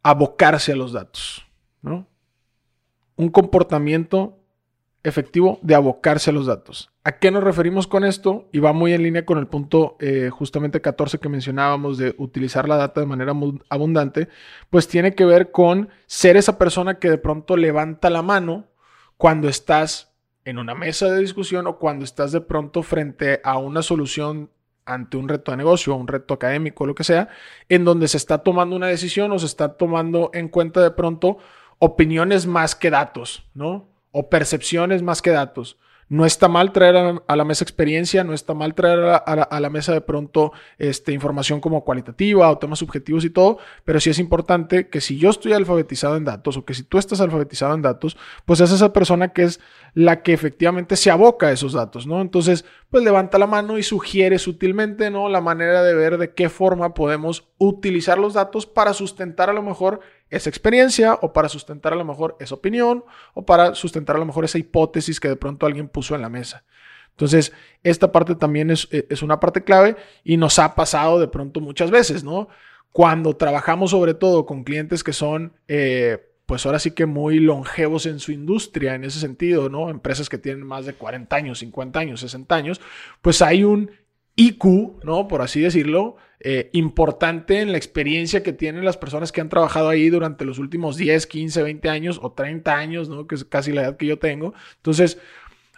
abocarse 0.04 0.74
a 0.74 0.76
los 0.76 0.92
datos, 0.92 1.48
¿no? 1.82 2.06
Un 3.16 3.30
comportamiento 3.30 4.38
efectivo 5.04 5.60
de 5.62 5.76
abocarse 5.76 6.30
a 6.30 6.34
los 6.34 6.46
datos. 6.46 6.92
¿A 7.04 7.14
qué 7.14 7.32
nos 7.32 7.44
referimos 7.44 7.88
con 7.88 8.04
esto? 8.04 8.50
Y 8.52 8.60
va 8.60 8.74
muy 8.74 8.94
en 8.94 9.04
línea 9.04 9.26
con 9.26 9.38
el 9.38 9.48
punto 9.48 9.96
eh, 10.00 10.30
justamente 10.30 10.82
14 10.82 11.20
que 11.20 11.30
mencionábamos 11.30 11.98
de 11.98 12.14
utilizar 12.18 12.68
la 12.68 12.76
data 12.76 13.00
de 13.00 13.08
manera 13.08 13.34
abundante, 13.70 14.28
pues 14.70 14.88
tiene 14.88 15.16
que 15.16 15.26
ver 15.26 15.52
con 15.52 15.90
ser 16.06 16.38
esa 16.38 16.58
persona 16.58 17.00
que 17.00 17.10
de 17.10 17.18
pronto 17.18 17.58
levanta 17.58 18.10
la 18.10 18.22
mano 18.22 18.68
cuando 19.18 19.48
estás 19.48 20.14
en 20.44 20.58
una 20.58 20.76
mesa 20.76 21.10
de 21.10 21.22
discusión 21.22 21.66
o 21.68 21.78
cuando 21.78 22.04
estás 22.04 22.32
de 22.32 22.42
pronto 22.42 22.84
frente 22.84 23.40
a 23.44 23.58
una 23.58 23.82
solución 23.82 24.52
ante 24.86 25.18
un 25.18 25.30
reto 25.30 25.52
de 25.52 25.58
negocio, 25.58 25.96
un 25.96 26.08
reto 26.08 26.34
académico, 26.34 26.86
lo 26.86 26.96
que 26.96 27.04
sea, 27.04 27.30
en 27.70 27.86
donde 27.86 28.08
se 28.08 28.18
está 28.18 28.40
tomando 28.40 28.76
una 28.76 28.88
decisión 28.88 29.32
o 29.32 29.40
se 29.40 29.46
está 29.46 29.78
tomando 29.78 30.32
en 30.34 30.50
cuenta 30.50 30.82
de 30.82 30.92
pronto 30.92 31.38
opiniones 31.80 32.46
más 32.46 32.76
que 32.76 32.90
datos, 32.90 33.46
¿no? 33.54 33.88
O 34.12 34.30
percepciones 34.30 35.02
más 35.02 35.22
que 35.22 35.32
datos. 35.32 35.78
No 36.12 36.26
está 36.26 36.50
mal 36.50 36.74
traer 36.74 37.22
a, 37.26 37.36
la 37.38 37.46
mesa 37.46 37.64
experiencia, 37.64 38.26
no 38.26 38.34
está 38.34 38.54
mal 38.54 38.76
traer 38.76 39.00
a 39.00 39.60
la, 39.62 39.70
mesa 39.70 39.94
de 39.94 40.02
pronto 40.02 40.52
este, 40.78 41.14
información 41.14 41.62
como 41.62 41.86
cualitativa 41.86 42.52
o 42.52 42.58
temas 42.58 42.80
subjetivos 42.80 43.24
y 43.24 43.30
todo, 43.30 43.60
pero 43.86 44.02
sí 44.02 44.10
es 44.10 44.20
importante 44.20 44.90
que 44.90 45.00
si 45.00 45.18
yo 45.18 45.30
estoy 45.30 45.54
alfabetizado 45.54 46.18
en 46.18 46.26
datos 46.26 46.58
o 46.58 46.66
que 46.66 46.74
si 46.74 46.84
tú 46.84 46.98
estás 46.98 47.22
alfabetizado 47.22 47.76
en 47.76 47.82
datos, 47.82 48.18
pues 48.44 48.60
es 48.60 48.74
esa 48.74 48.92
persona 48.92 49.30
que 49.30 49.44
es 49.44 49.62
la 49.94 50.22
que 50.22 50.34
efectivamente 50.34 50.98
se 50.98 51.12
aboca 51.12 51.48
a 51.48 51.54
esos 51.54 51.72
datos, 51.72 52.06
¿no? 52.06 52.20
Entonces, 52.20 52.66
pues 52.90 53.06
levanta 53.06 53.38
la 53.38 53.48
mano 53.48 53.78
y 53.78 53.84
sugiere 53.84 54.38
sutilmente, 54.38 55.12
¿no? 55.12 55.30
La 55.30 55.40
manera 55.40 55.82
de 55.82 55.94
ver 55.94 56.18
de 56.18 56.34
qué 56.34 56.50
forma 56.50 56.94
podemos 56.94 57.48
utilizar 57.58 58.18
los 58.18 58.34
datos 58.34 58.66
para 58.66 58.94
sustentar 58.94 59.50
a 59.50 59.54
lo 59.54 59.62
mejor 59.62 60.02
esa 60.32 60.50
experiencia 60.50 61.14
o 61.22 61.34
para 61.34 61.50
sustentar 61.50 61.94
a 61.94 61.98
lo 61.98 62.06
mejor 62.06 62.38
esa 62.40 62.56
opinión 62.56 63.04
o 63.34 63.46
para 63.46 63.76
sustentar 63.76 64.16
a 64.16 64.20
lo 64.20 64.26
mejor 64.26 64.46
esa 64.46 64.58
hipótesis 64.58 65.20
que 65.20 65.28
de 65.28 65.36
pronto 65.36 65.66
alguien 65.66 65.88
puso 65.88 66.16
en 66.16 66.22
la 66.22 66.30
mesa. 66.30 66.64
Entonces, 67.12 67.52
esta 67.84 68.12
parte 68.12 68.36
también 68.36 68.72
es, 68.72 68.88
e, 68.92 69.06
es, 69.10 69.22
una 69.22 69.40
parte 69.40 69.64
clave 69.64 69.98
y 70.24 70.38
nos 70.38 70.58
ha 70.58 70.74
pasado 70.74 71.20
de 71.20 71.28
pronto 71.28 71.60
muchas 71.60 71.92
veces, 71.92 72.24
¿no? 72.24 72.48
Cuando 72.92 73.36
trabajamos 73.36 73.92
sobre 73.92 74.14
todo 74.14 74.46
con 74.46 74.64
clientes 74.64 75.04
que 75.04 75.14
son, 75.14 75.54
eh, 75.68 76.18
pues 76.46 76.66
ahora 76.66 76.80
sí 76.80 76.92
que 76.92 77.06
muy 77.06 77.40
longevos 77.40 78.06
en 78.06 78.20
su 78.20 78.32
industria, 78.32 78.96
en 78.96 79.04
ese 79.04 79.20
sentido, 79.20 79.70
¿no? 79.70 79.90
Empresas 79.90 80.30
que 80.30 80.38
tienen 80.38 80.66
más 80.66 80.86
de 80.86 80.94
40 80.94 81.36
años, 81.36 81.60
50 81.60 82.00
años, 82.00 82.22
60 82.22 82.56
años, 82.56 82.82
pues 83.22 83.42
hay 83.42 83.64
un 83.64 83.92
IQ, 84.36 85.04
¿no? 85.04 85.28
Por 85.28 85.42
así 85.42 85.62
decirlo, 85.62 86.16
eh, 86.44 86.70
importante 86.74 87.62
en 87.62 87.72
la 87.72 87.78
experiencia 87.78 88.42
que 88.42 88.54
tienen 88.54 88.84
las 88.84 88.98
personas 88.98 89.32
que 89.32 89.42
han 89.42 89.50
trabajado 89.50 89.90
ahí 89.90 90.10
durante 90.10 90.44
los 90.44 90.58
últimos 90.60 90.98
10, 90.98 91.28
15, 91.28 91.62
20 91.62 91.90
años 91.90 92.20
o 92.22 92.32
30 92.32 92.76
años, 92.76 93.10
¿no? 93.10 93.28
Que 93.28 93.36
es 93.36 93.46
casi 93.46 93.72
la 93.72 93.84
edad 93.84 93.98
que 93.98 94.08
yo 94.08 94.18
tengo. 94.18 94.54
Entonces, 94.78 95.20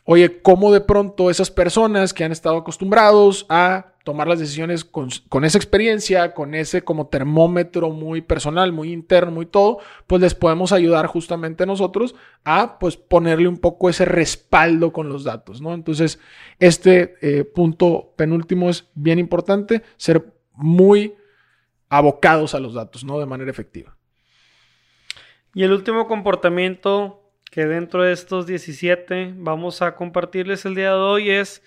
oye, 0.05 0.41
¿cómo 0.41 0.71
de 0.71 0.81
pronto 0.81 1.29
esas 1.29 1.51
personas 1.51 2.13
que 2.13 2.23
han 2.23 2.31
estado 2.31 2.57
acostumbrados 2.57 3.45
a 3.49 3.93
tomar 4.03 4.27
las 4.27 4.39
decisiones 4.39 4.83
con, 4.83 5.09
esa 5.43 5.57
experiencia, 5.57 6.33
con 6.33 6.55
ese 6.55 6.83
como 6.83 7.07
termómetro 7.07 7.89
muy 7.89 8.21
personal, 8.21 8.73
muy 8.73 8.91
interno, 8.91 9.31
muy 9.31 9.45
todo, 9.45 9.79
pues 10.07 10.21
les 10.21 10.35
podemos 10.35 10.73
ayudar 10.73 11.07
justamente 11.07 11.65
nosotros 11.65 12.13
a 12.43 12.79
pues 12.79 12.97
ponerle 12.97 13.47
un 13.47 13.57
poco 13.57 13.89
ese 13.89 14.03
respaldo 14.03 14.91
con 14.91 15.07
los 15.07 15.23
datos, 15.23 15.61
¿no? 15.61 15.73
Entonces, 15.73 16.19
este 16.59 17.15
eh, 17.21 17.45
punto 17.45 18.13
penúltimo 18.17 18.69
es 18.69 18.89
bien 18.93 19.19
importante, 19.19 19.83
ser 19.95 20.32
muy 20.53 21.15
abocados 21.89 22.55
a 22.55 22.59
los 22.59 22.73
datos, 22.73 23.03
¿no? 23.03 23.19
De 23.19 23.25
manera 23.25 23.51
efectiva. 23.51 23.95
Y 25.53 25.63
el 25.63 25.71
último 25.71 26.07
comportamiento 26.07 27.21
que 27.51 27.65
dentro 27.65 28.03
de 28.03 28.13
estos 28.13 28.47
17 28.47 29.35
vamos 29.37 29.81
a 29.81 29.95
compartirles 29.95 30.65
el 30.65 30.75
día 30.75 30.89
de 30.89 30.97
hoy 30.97 31.29
es 31.29 31.61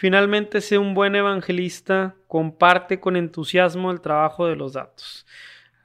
Finalmente, 0.00 0.60
sé 0.60 0.78
un 0.78 0.94
buen 0.94 1.16
evangelista, 1.16 2.14
comparte 2.28 3.00
con 3.00 3.16
entusiasmo 3.16 3.90
el 3.90 4.00
trabajo 4.00 4.46
de 4.46 4.54
los 4.54 4.74
datos. 4.74 5.26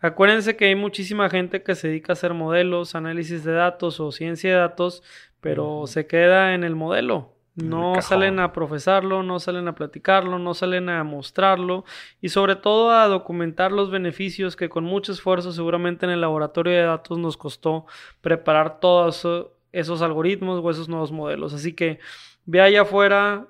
Acuérdense 0.01 0.55
que 0.55 0.65
hay 0.65 0.75
muchísima 0.75 1.31
gente 1.31 1.63
que 1.63 1.73
se 1.73 1.87
dedica 1.87 2.11
a 2.11 2.13
hacer 2.13 2.35
modelos, 2.35 2.93
análisis 2.93 3.43
de 3.43 3.53
datos 3.53 3.99
o 3.99 4.11
ciencia 4.11 4.51
de 4.51 4.57
datos, 4.57 5.01
pero 5.41 5.87
se 5.87 6.05
queda 6.05 6.53
en 6.53 6.63
el 6.63 6.75
modelo. 6.75 7.32
No 7.55 8.01
salen 8.01 8.39
a 8.39 8.51
profesarlo, 8.51 9.21
no 9.21 9.39
salen 9.39 9.67
a 9.67 9.75
platicarlo, 9.75 10.39
no 10.39 10.55
salen 10.55 10.89
a 10.89 11.03
mostrarlo 11.03 11.85
y 12.19 12.29
sobre 12.29 12.55
todo 12.55 12.89
a 12.89 13.07
documentar 13.07 13.71
los 13.71 13.91
beneficios 13.91 14.55
que 14.55 14.69
con 14.69 14.83
mucho 14.83 15.11
esfuerzo 15.11 15.51
seguramente 15.51 16.07
en 16.07 16.11
el 16.11 16.21
laboratorio 16.21 16.73
de 16.73 16.81
datos 16.81 17.19
nos 17.19 17.37
costó 17.37 17.85
preparar 18.21 18.79
todos 18.79 19.27
esos 19.71 20.01
algoritmos 20.01 20.61
o 20.63 20.71
esos 20.71 20.89
nuevos 20.89 21.11
modelos. 21.11 21.53
Así 21.53 21.73
que 21.73 21.99
ve 22.45 22.59
allá 22.59 22.81
afuera, 22.81 23.45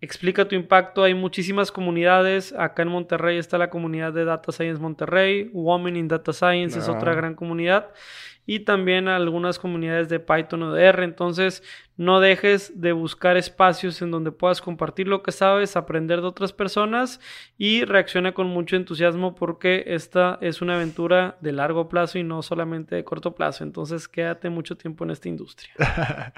explica 0.00 0.48
tu 0.48 0.56
impacto. 0.56 1.04
Hay 1.04 1.14
muchísimas 1.14 1.70
comunidades. 1.70 2.52
Acá 2.52 2.82
en 2.82 2.88
Monterrey 2.88 3.38
está 3.38 3.56
la 3.56 3.70
comunidad 3.70 4.12
de 4.12 4.24
Data 4.24 4.50
Science 4.50 4.82
Monterrey. 4.82 5.48
Women 5.52 5.96
in 5.96 6.08
Data 6.08 6.32
Science 6.32 6.76
es 6.76 6.88
otra 6.88 7.14
gran 7.14 7.36
comunidad 7.36 7.92
y 8.48 8.60
también 8.60 9.08
algunas 9.08 9.58
comunidades 9.58 10.08
de 10.08 10.20
Python 10.20 10.62
o 10.62 10.72
de 10.72 10.82
R. 10.86 11.04
Entonces, 11.04 11.62
no 11.98 12.18
dejes 12.18 12.80
de 12.80 12.92
buscar 12.92 13.36
espacios 13.36 14.00
en 14.00 14.10
donde 14.10 14.32
puedas 14.32 14.62
compartir 14.62 15.06
lo 15.06 15.22
que 15.22 15.32
sabes, 15.32 15.76
aprender 15.76 16.22
de 16.22 16.28
otras 16.28 16.54
personas 16.54 17.20
y 17.58 17.84
reacciona 17.84 18.32
con 18.32 18.46
mucho 18.46 18.76
entusiasmo 18.76 19.34
porque 19.34 19.84
esta 19.88 20.38
es 20.40 20.62
una 20.62 20.76
aventura 20.76 21.36
de 21.42 21.52
largo 21.52 21.90
plazo 21.90 22.18
y 22.18 22.22
no 22.24 22.40
solamente 22.40 22.94
de 22.94 23.04
corto 23.04 23.34
plazo. 23.34 23.64
Entonces, 23.64 24.08
quédate 24.08 24.48
mucho 24.48 24.78
tiempo 24.78 25.04
en 25.04 25.10
esta 25.10 25.28
industria. 25.28 25.74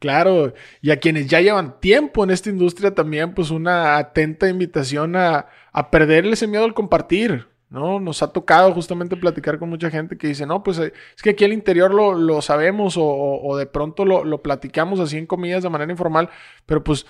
claro, 0.00 0.54
y 0.80 0.90
a 0.90 0.96
quienes 0.98 1.28
ya 1.28 1.40
llevan 1.40 1.78
tiempo 1.78 2.24
en 2.24 2.30
esta 2.30 2.50
industria 2.50 2.92
también, 2.92 3.34
pues 3.34 3.52
una 3.52 3.98
atenta 3.98 4.48
invitación 4.48 5.14
a, 5.14 5.46
a 5.70 5.90
perderle 5.92 6.32
ese 6.32 6.48
miedo 6.48 6.64
al 6.64 6.74
compartir. 6.74 7.51
¿No? 7.72 7.98
Nos 7.98 8.22
ha 8.22 8.32
tocado 8.32 8.72
justamente 8.72 9.16
platicar 9.16 9.58
con 9.58 9.70
mucha 9.70 9.90
gente 9.90 10.18
que 10.18 10.28
dice, 10.28 10.46
no, 10.46 10.62
pues 10.62 10.78
eh, 10.78 10.92
es 11.16 11.22
que 11.22 11.30
aquí 11.30 11.44
al 11.44 11.54
interior 11.54 11.92
lo, 11.92 12.42
sabemos 12.42 12.96
o, 12.98 13.56
de 13.56 13.66
pronto 13.66 14.04
lo, 14.04 14.42
platicamos 14.42 15.00
así 15.00 15.16
en 15.16 15.26
comillas 15.26 15.62
de 15.62 15.70
manera 15.70 15.90
informal, 15.90 16.28
pero 16.66 16.84
pues, 16.84 17.06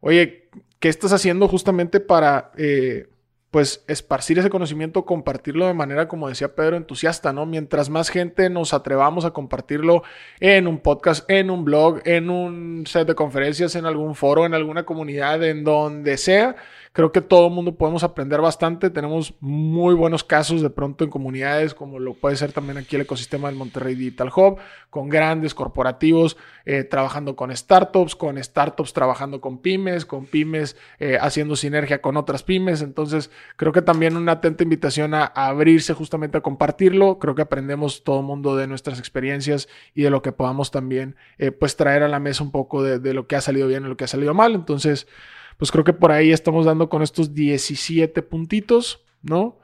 oye, 0.00 0.48
¿qué 0.80 0.88
estás 0.88 1.12
haciendo 1.12 1.48
justamente 1.48 2.00
para, 2.00 2.50
eh, 2.56 3.08
pues, 3.50 3.84
esparcir 3.88 4.38
ese 4.38 4.50
conocimiento, 4.50 5.04
compartirlo 5.04 5.66
de 5.66 5.74
manera, 5.74 6.08
como 6.08 6.28
decía 6.28 6.54
Pedro, 6.54 6.76
entusiasta, 6.76 7.32
¿no? 7.32 7.46
Mientras 7.46 7.90
más 7.90 8.08
gente 8.08 8.50
nos 8.50 8.74
atrevamos 8.74 9.24
a 9.24 9.30
compartirlo 9.30 10.02
en 10.40 10.66
un 10.66 10.78
podcast, 10.78 11.30
en 11.30 11.50
un 11.50 11.64
blog, 11.64 12.00
en 12.04 12.30
un 12.30 12.84
set 12.86 13.06
de 13.06 13.14
conferencias, 13.14 13.74
en 13.76 13.86
algún 13.86 14.14
foro, 14.14 14.46
en 14.46 14.54
alguna 14.54 14.84
comunidad, 14.84 15.42
en 15.44 15.64
donde 15.64 16.16
sea, 16.16 16.56
Creo 16.96 17.12
que 17.12 17.20
todo 17.20 17.48
el 17.48 17.52
mundo 17.52 17.76
podemos 17.76 18.04
aprender 18.04 18.40
bastante. 18.40 18.88
Tenemos 18.88 19.34
muy 19.40 19.94
buenos 19.94 20.24
casos 20.24 20.62
de 20.62 20.70
pronto 20.70 21.04
en 21.04 21.10
comunidades, 21.10 21.74
como 21.74 21.98
lo 21.98 22.14
puede 22.14 22.36
ser 22.36 22.52
también 22.52 22.78
aquí 22.78 22.96
el 22.96 23.02
ecosistema 23.02 23.48
del 23.48 23.58
Monterrey 23.58 23.94
Digital 23.94 24.32
Hub, 24.34 24.56
con 24.88 25.10
grandes 25.10 25.52
corporativos 25.52 26.38
eh, 26.64 26.84
trabajando 26.84 27.36
con 27.36 27.54
startups, 27.54 28.16
con 28.16 28.42
startups 28.42 28.94
trabajando 28.94 29.42
con 29.42 29.58
pymes, 29.58 30.06
con 30.06 30.24
pymes 30.24 30.78
eh, 30.98 31.18
haciendo 31.20 31.54
sinergia 31.54 32.00
con 32.00 32.16
otras 32.16 32.42
pymes. 32.42 32.80
Entonces, 32.80 33.30
creo 33.56 33.72
que 33.72 33.82
también 33.82 34.16
una 34.16 34.32
atenta 34.32 34.62
invitación 34.62 35.12
a, 35.12 35.26
abrirse 35.26 35.92
justamente 35.92 36.38
a 36.38 36.40
compartirlo. 36.40 37.18
Creo 37.18 37.34
que 37.34 37.42
aprendemos 37.42 38.04
todo 38.04 38.20
el 38.20 38.26
mundo 38.26 38.56
de 38.56 38.68
nuestras 38.68 38.98
experiencias 38.98 39.68
y 39.92 40.00
de 40.00 40.08
lo 40.08 40.22
que 40.22 40.32
podamos 40.32 40.70
también 40.70 41.16
eh, 41.36 41.50
pues 41.50 41.76
traer 41.76 42.04
a 42.04 42.08
la 42.08 42.20
mesa 42.20 42.42
un 42.42 42.52
poco 42.52 42.82
de, 42.82 43.00
de 43.00 43.12
lo 43.12 43.26
que 43.26 43.36
ha 43.36 43.42
salido 43.42 43.68
bien 43.68 43.84
y 43.84 43.88
lo 43.88 43.98
que 43.98 44.04
ha 44.04 44.08
salido 44.08 44.32
mal. 44.32 44.54
Entonces, 44.54 45.06
pues 45.56 45.70
creo 45.70 45.84
que 45.84 45.92
por 45.92 46.12
ahí 46.12 46.32
estamos 46.32 46.66
dando 46.66 46.88
con 46.88 47.02
estos 47.02 47.34
17 47.34 48.22
puntitos, 48.22 49.04
¿no? 49.22 49.58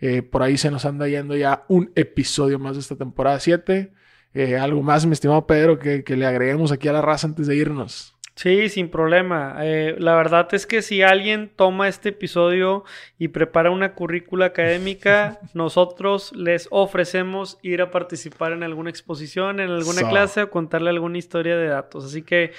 Eh, 0.00 0.22
por 0.22 0.42
ahí 0.42 0.58
se 0.58 0.70
nos 0.70 0.84
anda 0.84 1.08
yendo 1.08 1.36
ya 1.36 1.64
un 1.68 1.90
episodio 1.94 2.58
más 2.58 2.74
de 2.74 2.80
esta 2.80 2.96
temporada 2.96 3.40
7. 3.40 3.92
Eh, 4.34 4.56
algo 4.56 4.82
más, 4.82 5.06
mi 5.06 5.12
estimado 5.12 5.46
Pedro, 5.46 5.78
que, 5.78 6.04
le 6.06 6.26
agreguemos 6.26 6.72
aquí 6.72 6.88
a 6.88 6.92
la 6.92 7.00
raza 7.00 7.26
antes 7.26 7.46
de 7.46 7.56
irnos. 7.56 8.14
Sí, 8.34 8.68
sin 8.68 8.90
problema. 8.90 9.56
Eh, 9.62 9.96
la 9.98 10.14
verdad 10.14 10.46
es 10.52 10.66
que 10.66 10.82
si 10.82 11.00
alguien 11.00 11.50
toma 11.56 11.88
este 11.88 12.10
episodio 12.10 12.84
y 13.18 13.28
prepara 13.28 13.70
una 13.70 13.94
currícula 13.94 14.46
académica, 14.46 15.40
nosotros 15.54 16.32
les 16.36 16.68
ofrecemos 16.70 17.58
ir 17.62 17.80
a 17.80 17.90
participar 17.90 18.52
en 18.52 18.62
alguna 18.62 18.90
exposición, 18.90 19.58
en 19.58 19.70
alguna 19.70 20.06
clase 20.06 20.42
o 20.42 20.50
contarle 20.50 20.90
alguna 20.90 21.16
historia 21.16 21.56
de 21.56 21.68
datos. 21.68 22.04
Así 22.04 22.20
que 22.20 22.52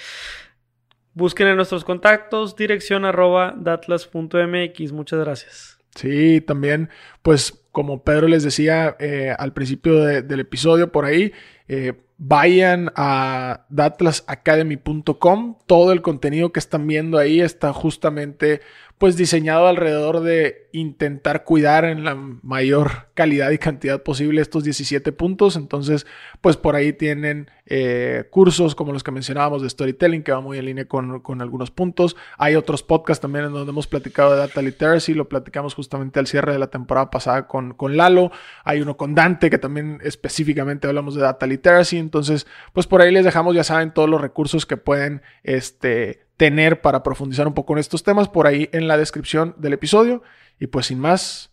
Busquen 1.18 1.48
en 1.48 1.56
nuestros 1.56 1.82
contactos, 1.82 2.54
dirección 2.54 3.04
arroba 3.04 3.52
datlas.mx. 3.58 4.92
Muchas 4.92 5.18
gracias. 5.18 5.78
Sí, 5.96 6.40
también, 6.40 6.90
pues 7.22 7.60
como 7.72 8.04
Pedro 8.04 8.28
les 8.28 8.44
decía 8.44 8.94
eh, 9.00 9.34
al 9.36 9.52
principio 9.52 10.04
del 10.04 10.38
episodio 10.38 10.92
por 10.92 11.04
ahí, 11.04 11.32
eh, 11.66 11.94
vayan 12.18 12.92
a 12.94 13.66
datlasacademy.com. 13.68 15.58
Todo 15.66 15.90
el 15.90 16.02
contenido 16.02 16.52
que 16.52 16.60
están 16.60 16.86
viendo 16.86 17.18
ahí 17.18 17.40
está 17.40 17.72
justamente 17.72 18.60
pues 18.98 19.16
diseñado 19.16 19.68
alrededor 19.68 20.20
de 20.20 20.68
intentar 20.72 21.44
cuidar 21.44 21.84
en 21.84 22.04
la 22.04 22.14
mayor 22.14 23.08
calidad 23.14 23.50
y 23.50 23.58
cantidad 23.58 24.02
posible 24.02 24.40
estos 24.40 24.64
17 24.64 25.12
puntos. 25.12 25.56
Entonces, 25.56 26.04
pues 26.40 26.56
por 26.56 26.74
ahí 26.74 26.92
tienen 26.92 27.48
eh, 27.66 28.24
cursos 28.30 28.74
como 28.74 28.92
los 28.92 29.04
que 29.04 29.12
mencionábamos 29.12 29.62
de 29.62 29.70
storytelling, 29.70 30.22
que 30.22 30.32
va 30.32 30.40
muy 30.40 30.58
en 30.58 30.66
línea 30.66 30.86
con, 30.86 31.40
algunos 31.40 31.70
puntos. 31.70 32.16
Hay 32.38 32.56
otros 32.56 32.82
podcasts 32.82 33.22
también 33.22 33.44
en 33.44 33.52
donde 33.52 33.70
hemos 33.70 33.86
platicado 33.86 34.32
de 34.32 34.38
data 34.38 34.62
literacy, 34.62 35.14
lo 35.14 35.28
platicamos 35.28 35.74
justamente 35.74 36.18
al 36.18 36.26
cierre 36.26 36.52
de 36.52 36.58
la 36.58 36.68
temporada 36.68 37.10
pasada 37.10 37.46
con, 37.46 37.74
con 37.74 37.96
Lalo. 37.96 38.32
Hay 38.64 38.80
uno 38.80 38.96
con 38.96 39.14
Dante, 39.14 39.48
que 39.48 39.58
también 39.58 40.00
específicamente 40.02 40.88
hablamos 40.88 41.14
de 41.14 41.22
data 41.22 41.46
literacy. 41.46 41.98
Entonces, 41.98 42.48
pues 42.72 42.86
por 42.88 43.00
ahí 43.00 43.12
les 43.12 43.24
dejamos, 43.24 43.54
ya 43.54 43.64
saben, 43.64 43.92
todos 43.92 44.08
los 44.08 44.20
recursos 44.20 44.66
que 44.66 44.76
pueden 44.76 45.22
este, 45.44 46.27
tener 46.38 46.80
para 46.80 47.02
profundizar 47.02 47.46
un 47.46 47.52
poco 47.52 47.74
en 47.74 47.80
estos 47.80 48.02
temas 48.02 48.28
por 48.28 48.46
ahí 48.46 48.70
en 48.72 48.88
la 48.88 48.96
descripción 48.96 49.54
del 49.58 49.74
episodio. 49.74 50.22
Y 50.58 50.68
pues 50.68 50.86
sin 50.86 50.98
más, 50.98 51.50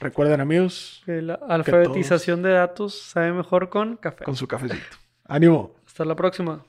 recuerden 0.00 0.40
amigos. 0.40 1.02
Que 1.04 1.20
la 1.20 1.34
alfabetización 1.34 2.42
de 2.42 2.52
datos 2.52 2.98
sabe 2.98 3.32
mejor 3.32 3.68
con 3.68 3.98
café. 3.98 4.24
Con 4.24 4.36
su 4.36 4.48
cafecito. 4.48 4.96
Ánimo. 5.26 5.74
Hasta 5.86 6.06
la 6.06 6.16
próxima. 6.16 6.64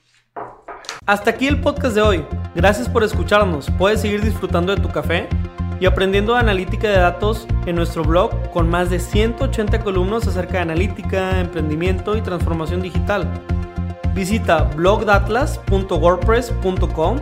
Hasta 1.05 1.29
aquí 1.29 1.47
el 1.47 1.61
podcast 1.61 1.95
de 1.95 2.01
hoy. 2.01 2.25
Gracias 2.55 2.89
por 2.89 3.03
escucharnos. 3.03 3.69
Puedes 3.77 4.01
seguir 4.01 4.21
disfrutando 4.21 4.75
de 4.75 4.81
tu 4.81 4.89
café 4.89 5.29
y 5.79 5.85
aprendiendo 5.85 6.35
analítica 6.35 6.89
de 6.89 6.97
datos 6.97 7.47
en 7.67 7.75
nuestro 7.75 8.03
blog 8.03 8.31
con 8.51 8.67
más 8.67 8.89
de 8.89 8.97
180 8.99 9.83
columnas 9.83 10.25
acerca 10.27 10.53
de 10.53 10.59
analítica, 10.59 11.39
emprendimiento 11.39 12.17
y 12.17 12.21
transformación 12.21 12.81
digital. 12.81 13.29
Visita 14.13 14.63
blogdatlas.wordpress.com 14.63 17.21